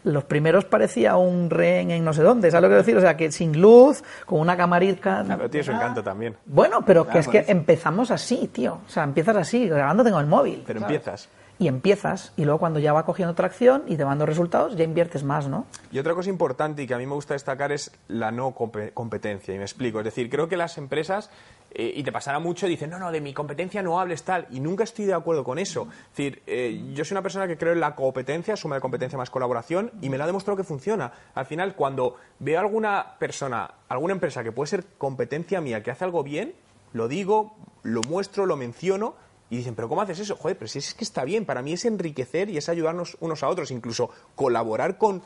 [0.04, 2.96] los primeros parecía un rehén en no sé dónde, ¿sabes lo que decir?
[2.96, 5.22] O sea, que sin luz, con una camarita...
[5.24, 6.36] Claro, tiene su encanto también.
[6.46, 8.80] Bueno, pero que es que empezamos así, tío.
[8.86, 10.62] O sea, empiezas así, grabando tengo el móvil.
[10.66, 11.28] Pero empiezas.
[11.60, 14.82] Y empiezas, y luego cuando ya va cogiendo tracción y te van dando resultados, ya
[14.82, 15.66] inviertes más, ¿no?
[15.92, 19.54] Y otra cosa importante y que a mí me gusta destacar es la no competencia,
[19.54, 19.98] y me explico.
[19.98, 21.30] Es decir, creo que las empresas
[21.72, 24.58] eh, y te pasará mucho, dicen, no, no, de mi competencia no hables tal, y
[24.58, 25.86] nunca estoy de acuerdo con eso.
[25.92, 29.16] Es decir, eh, yo soy una persona que creo en la competencia, suma de competencia
[29.18, 31.12] más colaboración, y me lo ha demostrado que funciona.
[31.34, 35.90] Al final, cuando veo a alguna persona, alguna empresa que puede ser competencia mía, que
[35.90, 36.54] hace algo bien,
[36.92, 39.14] lo digo, lo muestro, lo menciono,
[39.50, 40.36] y dicen, pero ¿cómo haces eso?
[40.36, 43.42] Joder, pero si es que está bien, para mí es enriquecer y es ayudarnos unos
[43.42, 45.22] a otros, incluso colaborar con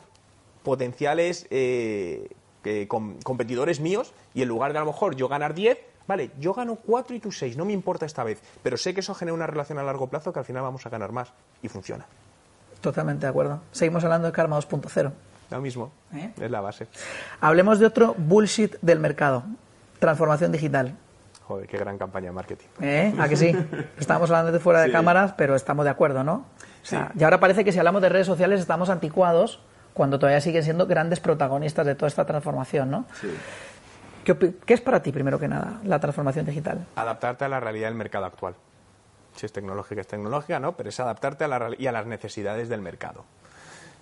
[0.63, 2.27] potenciales eh,
[3.23, 6.75] competidores míos y en lugar de a lo mejor yo ganar 10, Vale, yo gano
[6.75, 9.47] 4 y tú 6, no me importa esta vez, pero sé que eso genera una
[9.47, 11.33] relación a largo plazo que al final vamos a ganar más
[11.63, 12.05] y funciona.
[12.79, 13.61] Totalmente de acuerdo.
[13.71, 15.11] Seguimos hablando de Karma 2.0.
[15.49, 16.31] Lo mismo, ¿Eh?
[16.39, 16.87] es la base.
[17.41, 19.43] Hablemos de otro bullshit del mercado,
[19.99, 20.95] transformación digital.
[21.47, 22.67] Joder, qué gran campaña de marketing.
[22.81, 23.13] ¿Eh?
[23.19, 23.55] ¿A que sí?
[23.99, 26.45] Estamos hablando de fuera de cámaras, pero estamos de acuerdo, ¿no?
[27.15, 29.59] Y ahora parece que si hablamos de redes sociales estamos anticuados
[29.93, 33.05] cuando todavía siguen siendo grandes protagonistas de toda esta transformación, ¿no?
[33.19, 33.29] Sí.
[34.23, 36.85] ¿Qué, es para ti, primero que nada, la transformación digital?
[36.95, 38.55] Adaptarte a la realidad del mercado actual.
[39.35, 40.75] Si es tecnológica, es tecnológica, ¿no?
[40.75, 43.23] Pero es adaptarte a la y a las necesidades del mercado.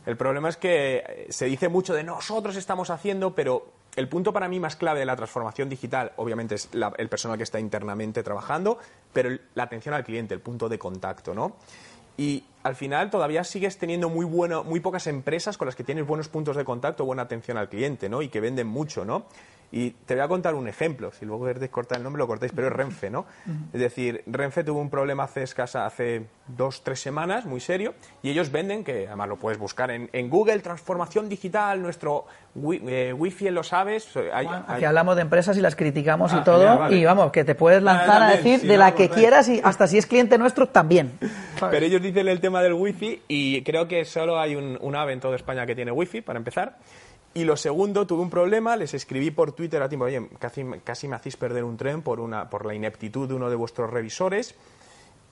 [0.06, 4.34] El problema es que eh, se dice mucho de nosotros estamos haciendo, pero el punto
[4.34, 8.23] para mí más clave de la transformación digital, obviamente, es el personal que está internamente
[8.23, 8.79] trabajando,
[9.12, 11.58] pero la atención al cliente, el punto de contacto, ¿no?
[12.17, 16.08] Y al final todavía sigues teniendo muy bueno, muy pocas empresas con las que tienes
[16.08, 18.21] buenos puntos de contacto, buena atención al cliente, ¿no?
[18.21, 19.26] Y que venden mucho, ¿no?
[19.76, 22.52] Y te voy a contar un ejemplo, si luego queréis cortar el nombre lo cortáis,
[22.56, 23.26] pero es Renfe, ¿no?
[23.73, 28.30] Es decir, Renfe tuvo un problema hace escasa, hace dos, tres semanas, muy serio, y
[28.30, 32.26] ellos venden, que además lo puedes buscar en, Google, transformación digital, nuestro
[32.88, 34.10] eh, wifi en los aves.
[34.67, 37.82] Aquí hablamos de empresas y las criticamos y ah, todo, y vamos, que te puedes
[37.82, 41.17] lanzar a decir de la que quieras y hasta si es cliente nuestro también.
[41.71, 45.13] Pero ellos dicen el tema del wifi y creo que solo hay un, un ave
[45.13, 46.77] en toda España que tiene wifi, para empezar.
[47.35, 51.07] Y lo segundo, tuve un problema, les escribí por Twitter a tiempo, oye, casi, casi
[51.07, 54.53] me hacéis perder un tren por, una, por la ineptitud de uno de vuestros revisores.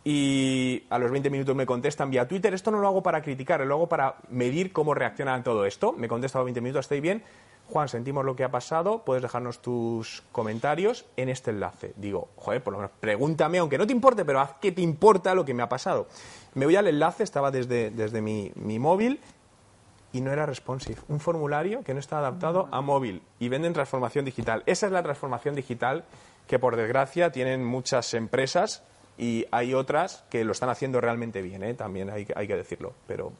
[0.03, 2.55] Y a los 20 minutos me contestan vía Twitter.
[2.55, 5.93] Esto no lo hago para criticar, lo hago para medir cómo reaccionan todo esto.
[5.93, 7.21] Me contesta a los 20 minutos, estoy bien.
[7.69, 11.93] Juan, sentimos lo que ha pasado, puedes dejarnos tus comentarios en este enlace.
[11.95, 15.33] Digo, joder, por lo menos pregúntame, aunque no te importe, pero haz que te importa
[15.33, 16.07] lo que me ha pasado.
[16.53, 19.21] Me voy al enlace, estaba desde, desde mi, mi móvil
[20.11, 20.99] y no era responsive.
[21.07, 24.63] Un formulario que no está adaptado a móvil y venden transformación digital.
[24.65, 26.03] Esa es la transformación digital
[26.47, 28.83] que, por desgracia, tienen muchas empresas
[29.17, 31.73] y hay otras que lo están haciendo realmente bien, ¿eh?
[31.73, 32.93] también hay, hay que decirlo.
[33.07, 33.31] Pero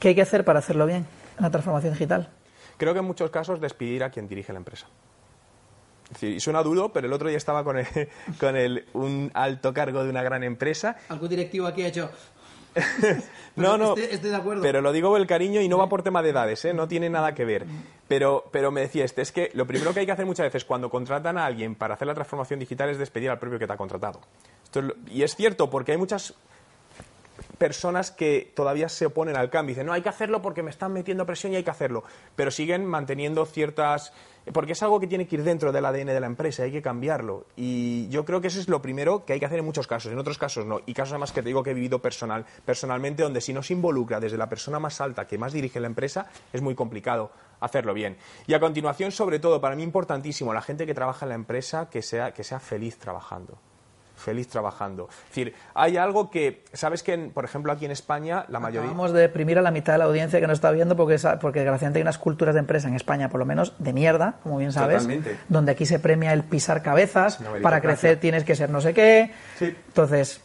[0.00, 1.06] ¿Qué hay que hacer para hacerlo bien,
[1.38, 2.30] la transformación digital?
[2.80, 4.86] Creo que en muchos casos despedir a quien dirige la empresa.
[6.06, 7.86] Es decir, y suena duro, pero el otro día estaba con, el-
[8.40, 12.10] con el- un alto cargo de una gran empresa ¿Algún directivo aquí ha hecho.?
[13.56, 13.94] No, no.
[13.94, 14.62] estoy- estoy de acuerdo.
[14.62, 16.72] Pero lo digo con el cariño y no va por tema de edades, ¿eh?
[16.72, 17.66] no tiene nada que ver.
[18.08, 20.64] Pero, pero me decía este, es que lo primero que hay que hacer muchas veces
[20.64, 23.72] cuando contratan a alguien para hacer la transformación digital es despedir al propio que te
[23.72, 24.20] ha contratado.
[24.64, 26.34] Esto es lo- y es cierto, porque hay muchas
[27.60, 29.74] personas que todavía se oponen al cambio.
[29.74, 32.02] Dicen, no, hay que hacerlo porque me están metiendo presión y hay que hacerlo.
[32.34, 34.14] Pero siguen manteniendo ciertas...
[34.54, 36.80] Porque es algo que tiene que ir dentro del ADN de la empresa, hay que
[36.80, 37.44] cambiarlo.
[37.56, 40.10] Y yo creo que eso es lo primero que hay que hacer en muchos casos,
[40.10, 40.80] en otros casos no.
[40.86, 43.74] Y casos además que te digo que he vivido personal, personalmente, donde si no se
[43.74, 47.92] involucra desde la persona más alta que más dirige la empresa, es muy complicado hacerlo
[47.92, 48.16] bien.
[48.46, 51.90] Y a continuación, sobre todo, para mí importantísimo, la gente que trabaja en la empresa,
[51.90, 53.58] que sea, que sea feliz trabajando
[54.20, 55.08] feliz trabajando.
[55.10, 58.88] Es decir, hay algo que, sabes que, en- por ejemplo, aquí en España, la mayoría...
[58.90, 61.60] Acabamos de deprimir a la mitad de la audiencia que nos está viendo porque, porque
[61.60, 64.72] desgraciadamente hay unas culturas de empresa en España, por lo menos de mierda, como bien
[64.72, 65.36] sabes, Totalmente.
[65.48, 68.94] donde aquí se premia el pisar cabezas, Una para crecer tienes que ser no sé
[68.94, 69.32] qué.
[69.58, 69.74] Sí.
[69.88, 70.40] Entonces,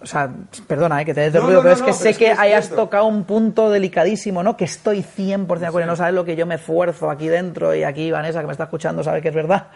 [0.00, 0.30] o sea,
[0.68, 2.18] perdona eh, que te de No, ruido, no, pero no, es que no, sé es
[2.18, 2.84] que, que hayas cierto.
[2.84, 4.56] tocado un punto delicadísimo, ¿no?
[4.56, 7.82] Que estoy 100% de acuerdo, no sabes lo que yo me esfuerzo aquí dentro y
[7.82, 9.68] aquí Vanessa, que me está escuchando, sabe que es verdad,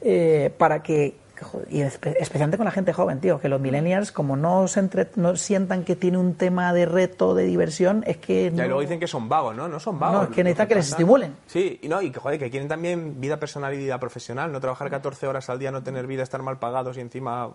[0.00, 4.10] eh, para que joder, y espe- especialmente con la gente joven, tío, que los millennials,
[4.10, 8.16] como no se entre- no sientan que tiene un tema de reto, de diversión, es
[8.16, 8.50] que.
[8.52, 9.68] Ya, y luego dicen que son vagos, ¿no?
[9.68, 10.16] No son vagos.
[10.16, 11.36] No, es que necesitan que les estimulen.
[11.46, 14.60] Sí, y no, y que, joder, que quieren también vida personal y vida profesional, no
[14.60, 17.50] trabajar 14 horas al día, no tener vida, estar mal pagados y encima...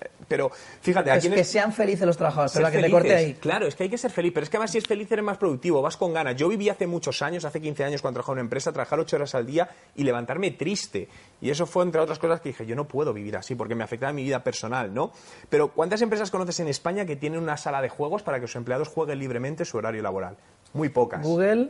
[0.00, 2.76] eh, Pero fíjate, es aquí en que es- sean felices los trabajadores, pero que te
[2.82, 2.92] felices.
[2.92, 3.34] corte ahí.
[3.34, 5.24] Claro, es que hay que ser feliz, pero es que además si es feliz eres
[5.24, 6.34] más productivo, vas con ganas.
[6.36, 9.16] Yo viví hace muchos años, hace 15 años cuando trabajaba en una empresa, trabajar 8
[9.16, 11.08] horas al día y levantarme triste.
[11.40, 13.84] Y eso fue entre otras cosas que dije, yo no puedo vivir así porque me
[13.84, 15.12] afectaba mi vida personal, ¿no?
[15.50, 18.56] Pero ¿cuántas empresas conoces en España que tienen una sala de juegos para que sus
[18.56, 20.36] empleados jueguen libremente su horario laboral?
[20.72, 21.22] Muy pocas.
[21.22, 21.68] Google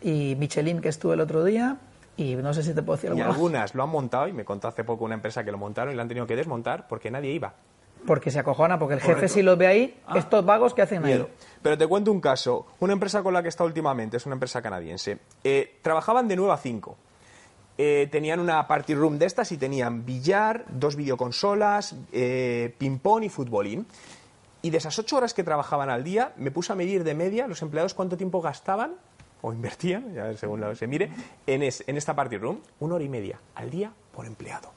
[0.00, 1.76] y Michelin, que estuve el otro día,
[2.16, 4.68] y no sé si te puedo decir Y algunas lo han montado, y me contó
[4.68, 7.32] hace poco una empresa que lo montaron y lo han tenido que desmontar porque nadie
[7.32, 7.54] iba.
[8.06, 10.18] Porque se acojona, porque el jefe si los ve ahí, Ah.
[10.18, 11.26] estos vagos que hacen Miedo.
[11.26, 11.46] ahí.
[11.62, 12.66] Pero te cuento un caso.
[12.80, 16.34] Una empresa con la que he estado últimamente, es una empresa canadiense, eh, trabajaban de
[16.36, 16.96] 9 a 5.
[17.78, 23.28] Eh, tenían una party room de estas y tenían billar, dos videoconsolas, eh, ping-pong y
[23.28, 23.86] futbolín.
[24.62, 27.46] Y de esas 8 horas que trabajaban al día, me puse a medir de media
[27.48, 28.92] los empleados cuánto tiempo gastaban
[29.42, 31.10] o invertían, ya según lo se mire,
[31.46, 32.60] en, es- en esta party room.
[32.80, 34.70] Una hora y media al día por empleado.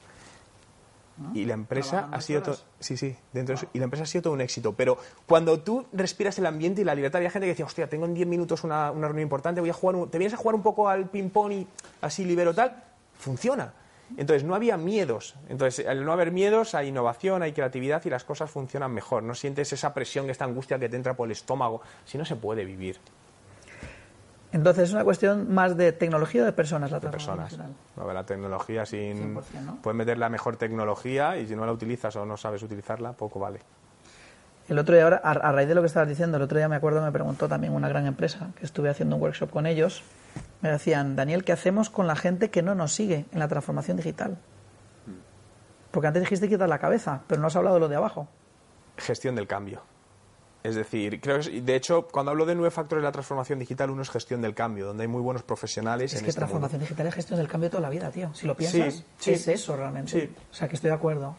[1.32, 4.02] Y la empresa ¿Trabajando ha sido todo, sí, sí, dentro de eso- y la empresa
[4.04, 4.74] ha sido todo un éxito.
[4.74, 8.04] Pero cuando tú respiras el ambiente y la libertad, había gente que decía, hostia, tengo
[8.04, 10.54] en 10 minutos una, una reunión importante, voy a jugar, un- te vienes a jugar
[10.54, 11.66] un poco al ping pong y
[12.02, 12.84] así libero tal,
[13.18, 13.72] funciona.
[14.18, 15.36] Entonces no había miedos.
[15.48, 19.22] Entonces al no haber miedos hay innovación, hay creatividad y las cosas funcionan mejor.
[19.22, 21.80] No sientes esa presión, esta angustia que te entra por el estómago.
[22.04, 22.98] Si no se puede vivir
[24.56, 27.58] Entonces es una cuestión más de tecnología o de personas la de personas.
[27.58, 29.76] ver, la tecnología sin 100%, ¿no?
[29.82, 33.38] puedes meter la mejor tecnología y si no la utilizas o no sabes utilizarla, poco
[33.38, 33.60] vale.
[34.66, 36.70] El otro día, ahora, a, a raíz de lo que estabas diciendo, el otro día
[36.70, 40.02] me acuerdo, me preguntó también una gran empresa que estuve haciendo un workshop con ellos.
[40.62, 43.98] Me decían, Daniel, ¿qué hacemos con la gente que no nos sigue en la transformación
[43.98, 44.38] digital?
[45.90, 48.26] Porque antes dijiste quitar la cabeza, pero no has hablado de lo de abajo.
[48.96, 49.82] gestión del cambio.
[50.66, 53.58] Es decir, creo que, es- de hecho, cuando hablo de nueve factores de la transformación
[53.58, 56.40] digital, uno es gestión del cambio, donde hay muy buenos profesionales Es en que este
[56.40, 56.84] transformación mundo.
[56.88, 58.32] digital es gestión del cambio toda la vida, tío.
[58.34, 59.30] Si lo piensas, Sí, sí.
[59.32, 60.10] es eso realmente.
[60.10, 60.30] Sí.
[60.50, 61.36] O sea, que estoy de acuerdo.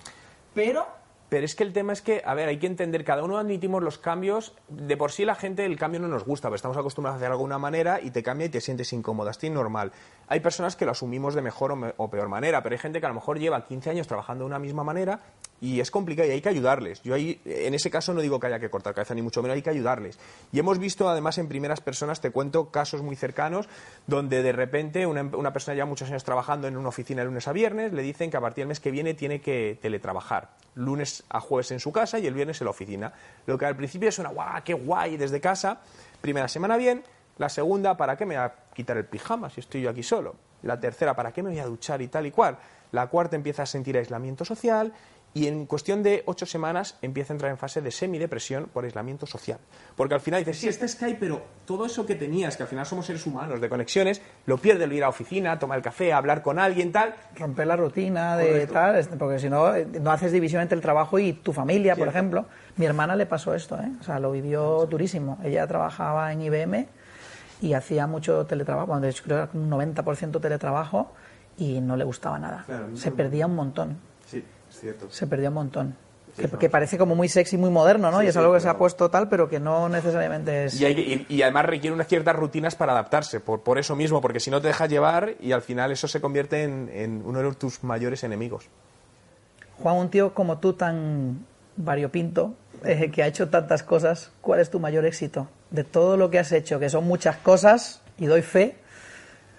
[0.53, 0.87] Pero
[1.29, 3.83] Pero es que el tema es que, a ver, hay que entender, cada uno admitimos
[3.83, 7.15] los cambios, de por sí la gente el cambio no nos gusta, pero estamos acostumbrados
[7.15, 9.91] a hacer algo de una manera y te cambia y te sientes incómoda, estoy normal.
[10.29, 13.01] Hay personas que lo asumimos de mejor o, me- o peor manera, pero hay gente
[13.01, 15.19] que a lo mejor lleva 15 años trabajando de una misma manera
[15.59, 17.01] y es complicado y hay que ayudarles.
[17.03, 19.55] Yo ahí, en ese caso no digo que haya que cortar cabeza ni mucho menos,
[19.55, 20.19] hay que ayudarles.
[20.51, 23.67] Y hemos visto además en primeras personas, te cuento casos muy cercanos,
[24.05, 27.47] donde de repente una, una persona lleva muchos años trabajando en una oficina de lunes
[27.47, 30.49] a viernes, le dicen que a partir del mes que viene tiene que teletrabajar.
[30.75, 33.13] Lunes a jueves en su casa y el viernes en la oficina.
[33.47, 35.81] Lo que al principio suena, guau, qué guay, desde casa.
[36.21, 37.03] Primera semana bien,
[37.37, 40.35] La segunda, ¿para qué me voy a quitar el pijama si estoy yo aquí solo?
[40.63, 42.57] La tercera, ¿para qué me voy a duchar y tal y cual?
[42.91, 44.93] La cuarta empieza a sentir aislamiento social
[45.37, 49.27] y en cuestión de ocho semanas empieza a entrar en fase de semidepresión por aislamiento
[49.27, 49.59] social.
[49.95, 52.87] Porque al final dices, sí, está Skype, pero todo eso que tenías, que al final
[52.87, 56.11] somos seres humanos de conexiones, lo pierdes el ir a la oficina, tomar el café,
[56.11, 57.13] hablar con alguien, tal.
[57.35, 60.81] Romper la rutina de tal, este, porque si no, eh, no haces división entre el
[60.81, 62.47] trabajo y tu familia, por ejemplo.
[62.77, 63.91] Mi hermana le pasó esto, ¿eh?
[64.01, 65.37] o sea, lo vivió durísimo.
[65.43, 66.87] Ella trabajaba en IBM
[67.61, 71.13] y hacía mucho teletrabajo, bueno, de hecho creo que un 90% teletrabajo
[71.59, 72.65] y no le gustaba nada.
[72.95, 73.97] Se perdía un montón.
[74.27, 74.43] Sí.
[75.09, 75.95] Se perdió un montón.
[76.59, 78.21] que, parece como muy sexy, muy moderno, ¿no?
[78.21, 80.79] y es algo que se ha puesto tal, pero que no necesariamente es...
[80.79, 84.61] Y, además requiere unas ciertas rutinas para adaptarse, por, por, eso mismo, porque si no
[84.61, 88.65] te dejas llevar y al final eso se convierte en, uno de tus mayores enemigos.
[89.81, 94.69] Juan, un tío como tú tan variopinto, eh, que ha hecho tantas cosas, ¿cuál es
[94.69, 95.47] tu mayor éxito?
[95.71, 98.75] De todo lo que has hecho, que son muchas cosas, y doy fe,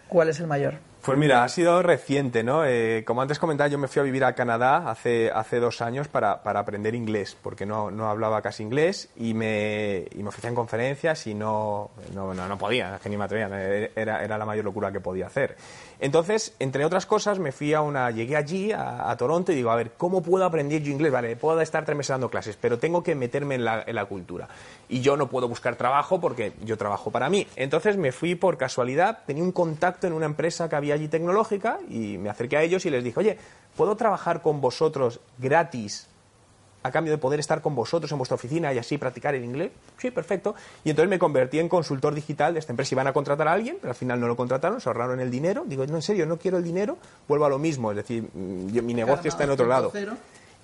[0.08, 0.74] ¿cuál es el mayor?
[1.08, 2.66] Pues mira, ha sido reciente, ¿no?
[2.66, 6.06] Eh, como antes comentaba, yo me fui a vivir a Canadá hace, hace dos años
[6.06, 10.54] para, para aprender inglés, porque no, no, hablaba casi inglés y me, y me ofrecían
[10.54, 13.48] conferencias y no, no, no, podía, es que ni me atrevía,
[13.96, 15.56] era, era la mayor locura que podía hacer.
[16.00, 19.76] Entonces, entre otras cosas, me fui a una, llegué allí, a, Toronto, y digo, a
[19.76, 21.10] ver, ¿cómo puedo aprender yo inglés?
[21.10, 24.04] Vale, puedo estar tres meses dando clases, pero tengo que meterme en la, en la
[24.04, 24.48] cultura.
[24.88, 27.46] Y yo no puedo buscar trabajo porque yo trabajo para mí.
[27.56, 31.78] Entonces me fui por casualidad, tenía un contacto en una empresa que había allí tecnológica
[31.88, 33.38] y me acerqué a ellos y les dije, oye,
[33.76, 36.08] ¿puedo trabajar con vosotros gratis
[36.82, 39.70] a cambio de poder estar con vosotros en vuestra oficina y así practicar el inglés?
[39.98, 40.54] Sí, perfecto.
[40.84, 42.94] Y entonces me convertí en consultor digital de esta empresa.
[42.94, 45.64] Iban a contratar a alguien, pero al final no lo contrataron, se ahorraron el dinero.
[45.66, 47.90] Digo, no, en serio, no quiero el dinero, vuelvo a lo mismo.
[47.90, 49.92] Es decir, mm, mi negocio está en otro lado.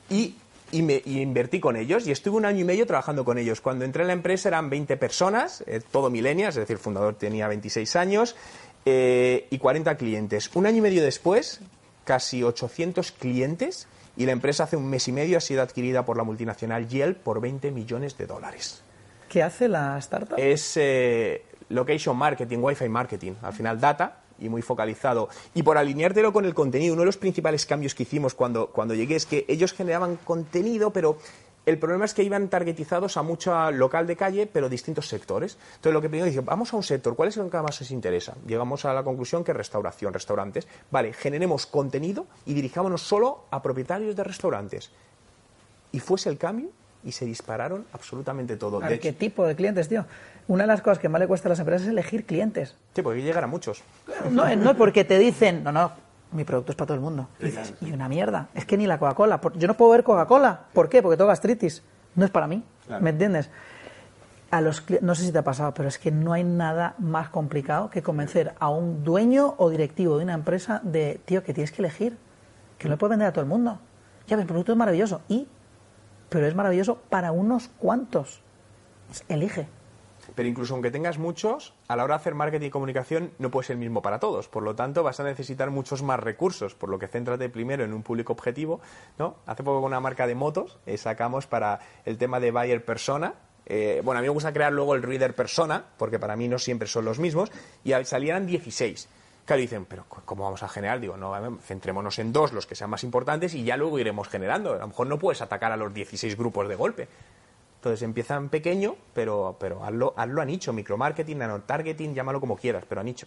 [0.09, 0.37] Y,
[0.71, 3.61] y, me, invertí con ellos y estuve un año y medio trabajando con ellos.
[3.61, 7.15] Cuando entré en la empresa eran 20 personas, eh, todo milenias, es decir, el fundador
[7.15, 8.37] tenía 26 años
[8.85, 10.51] eh, y 40 clientes.
[10.55, 11.61] Un año y medio después,
[12.05, 16.17] casi 800 clientes y la empresa hace un mes y medio ha sido adquirida por
[16.17, 18.83] la multinacional Yelp por 20 millones de dólares.
[19.29, 20.39] ¿Qué hace la startup?
[20.39, 25.29] Es eh, location marketing, wifi marketing, al final data y muy focalizado.
[25.55, 28.95] Y por alineártelo con el contenido, uno de los principales cambios que hicimos cuando, cuando
[28.95, 31.19] llegué es que ellos generaban contenido, pero
[31.67, 35.57] el problema es que iban targetizados a mucho local de calle, pero distintos sectores.
[35.77, 37.91] Entonces, lo que primero dije, vamos a un sector, ¿cuál es el que más os
[37.91, 38.35] interesa?
[38.47, 40.69] Llegamos a la conclusión que restauración, restaurantes.
[40.91, 44.91] Vale, generemos contenido y dirijámonos solo a propietarios de restaurantes.
[45.93, 46.69] Y fuese el cambio
[47.05, 48.81] y se dispararon absolutamente todo.
[49.01, 50.05] ¿Qué tipo de clientes, tío?
[50.49, 52.77] Una de las cosas que más le cuesta a las empresas es elegir clientes.
[52.95, 53.83] Sí, porque llegar a muchos.
[54.31, 55.93] No, no porque te dicen, no, no,
[56.35, 57.29] mi producto es para todo el mundo.
[57.41, 59.41] Y dices, y una mierda, es que ni la Coca-Cola.
[59.55, 60.65] Yo no puedo ver Coca-Cola.
[60.73, 61.03] ¿Por qué?
[61.03, 61.83] Porque tengo gastritis.
[62.15, 62.63] No es para mí.
[63.01, 63.51] ¿Me entiendes?
[64.51, 67.29] A los, no sé si te ha pasado, pero es que no hay nada más
[67.29, 71.73] complicado que convencer a un dueño o directivo de una empresa de, tío, que tienes
[71.73, 72.17] que elegir,
[72.79, 73.81] que no le puedes vender a todo el mundo.
[74.27, 75.23] Ya, mi producto es maravilloso.
[75.29, 75.49] ¿Y?
[76.29, 78.41] Pero es maravilloso para unos cuantos.
[79.29, 79.67] Elige.
[80.35, 83.67] Pero incluso aunque tengas muchos, a la hora de hacer marketing y comunicación no puede
[83.67, 84.49] ser el mismo para todos.
[84.49, 87.93] Por lo tanto, vas a necesitar muchos más recursos, por lo que céntrate primero en
[87.93, 88.81] un público objetivo.
[89.19, 89.37] ¿no?
[89.47, 93.35] Hace poco con una marca de motos eh, sacamos para el tema de buyer persona,
[93.67, 96.59] eh, bueno, a mí me gusta crear luego el reader persona, porque para mí no
[96.59, 97.51] siempre son los mismos,
[97.83, 99.09] y salían 16.
[99.45, 101.01] Claro, dicen, pero ¿cómo vamos a generar?
[101.01, 104.73] Digo, no, centrémonos en dos, los que sean más importantes, y ya luego iremos generando.
[104.73, 107.09] A lo mejor no puedes atacar a los 16 grupos de golpe.
[107.85, 113.03] Entonces empiezan pequeño, pero, pero hazlo, hazlo a nicho, micromarketing, nanotargeting, llámalo como quieras, pero
[113.03, 113.27] a nicho.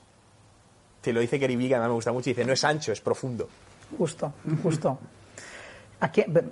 [1.04, 3.48] Si lo dice Gary Vee, me gusta mucho, dice, no es ancho, es profundo.
[4.00, 4.98] Justo, justo.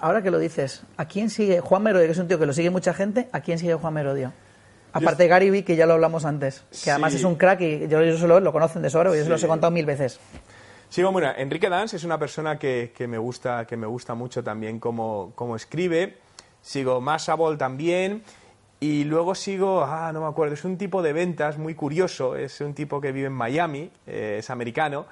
[0.02, 2.54] ahora que lo dices, ¿a quién sigue Juan Merodio, que es un tío que lo
[2.54, 3.28] sigue mucha gente?
[3.32, 4.34] ¿A quién sigue Juan Merodio?
[4.94, 7.88] Aparte de Gary Vee, que ya lo hablamos antes, que además es un crack y
[7.88, 10.20] yo, yo solo lo conocen de sobra, yo se los he contado mil veces.
[10.90, 14.44] Sí, bueno, Enrique Dance es una persona que, que, me, gusta, que me gusta mucho
[14.44, 16.20] también cómo, cómo escribe
[16.66, 18.24] sigo Massable también,
[18.80, 22.60] y luego sigo, ah, no me acuerdo, es un tipo de ventas muy curioso, es
[22.60, 25.06] un tipo que vive en Miami, eh, es americano,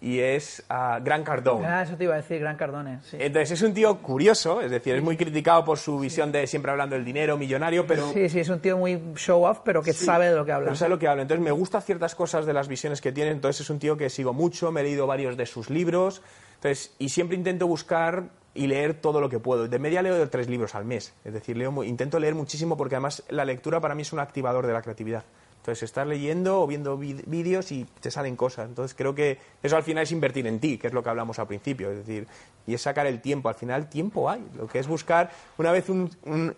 [0.00, 1.64] y es uh, Gran Cardone.
[1.64, 2.98] Ah, eso te iba a decir, Gran Cardone.
[3.02, 3.16] Sí.
[3.20, 6.72] Entonces es un tío curioso, es decir, es muy criticado por su visión de siempre
[6.72, 8.12] hablando del dinero, millonario, pero...
[8.12, 10.66] Sí, sí, es un tío muy show-off, pero que sabe de lo que habla.
[10.66, 11.22] Pero sabe lo que habla.
[11.22, 14.10] Entonces me gustan ciertas cosas de las visiones que tiene, entonces es un tío que
[14.10, 16.20] sigo mucho, me he leído varios de sus libros,
[16.56, 18.24] entonces, y siempre intento buscar
[18.56, 19.68] y leer todo lo que puedo.
[19.68, 23.22] De media leo tres libros al mes, es decir, leo, intento leer muchísimo porque además
[23.28, 25.24] la lectura para mí es un activador de la creatividad.
[25.66, 28.68] Entonces, estás leyendo o viendo vídeos y te salen cosas.
[28.68, 31.40] Entonces, creo que eso al final es invertir en ti, que es lo que hablamos
[31.40, 31.90] al principio.
[31.90, 32.28] Es decir,
[32.68, 33.48] y es sacar el tiempo.
[33.48, 34.46] Al final, tiempo hay.
[34.56, 35.28] Lo que es buscar.
[35.58, 35.86] Una vez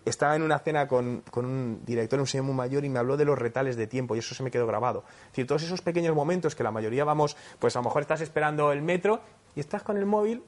[0.05, 3.17] estaba en una cena con, con, un director, un señor muy mayor, y me habló
[3.17, 5.05] de los retales de tiempo, y eso se me quedó grabado.
[5.09, 8.21] Es decir, todos esos pequeños momentos que la mayoría vamos, pues a lo mejor estás
[8.21, 9.23] esperando el metro
[9.57, 10.43] y estás con el móvil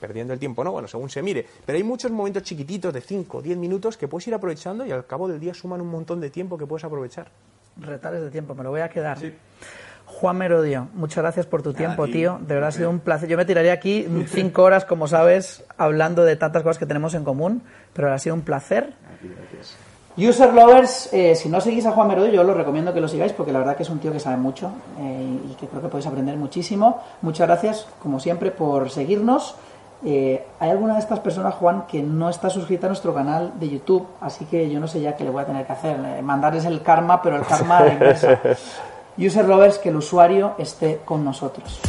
[0.00, 0.72] perdiendo el tiempo, ¿no?
[0.72, 1.46] Bueno, según se mire.
[1.64, 4.92] Pero hay muchos momentos chiquititos de 5 o 10 minutos que puedes ir aprovechando y
[4.92, 7.30] al cabo del día suman un montón de tiempo que puedes aprovechar
[7.80, 9.18] retales de tiempo, me lo voy a quedar.
[10.06, 12.38] Juan Merodio, muchas gracias por tu tiempo, tío.
[12.40, 13.28] De verdad ha sido un placer.
[13.28, 17.24] Yo me tiraría aquí cinco horas, como sabes, hablando de tantas cosas que tenemos en
[17.24, 18.94] común, pero ha sido un placer.
[20.16, 23.06] User Lovers, eh, si no seguís a Juan Merodio, yo os lo recomiendo que lo
[23.06, 25.80] sigáis porque la verdad que es un tío que sabe mucho eh, y que creo
[25.80, 27.00] que podéis aprender muchísimo.
[27.22, 29.54] Muchas gracias, como siempre, por seguirnos.
[30.04, 33.68] Eh, hay alguna de estas personas, Juan, que no está suscrita a nuestro canal de
[33.68, 35.98] YouTube, así que yo no sé ya qué le voy a tener que hacer.
[36.04, 38.38] Eh, mandarles el karma, pero el karma regresa.
[39.16, 41.80] User Rovers, que el usuario esté con nosotros.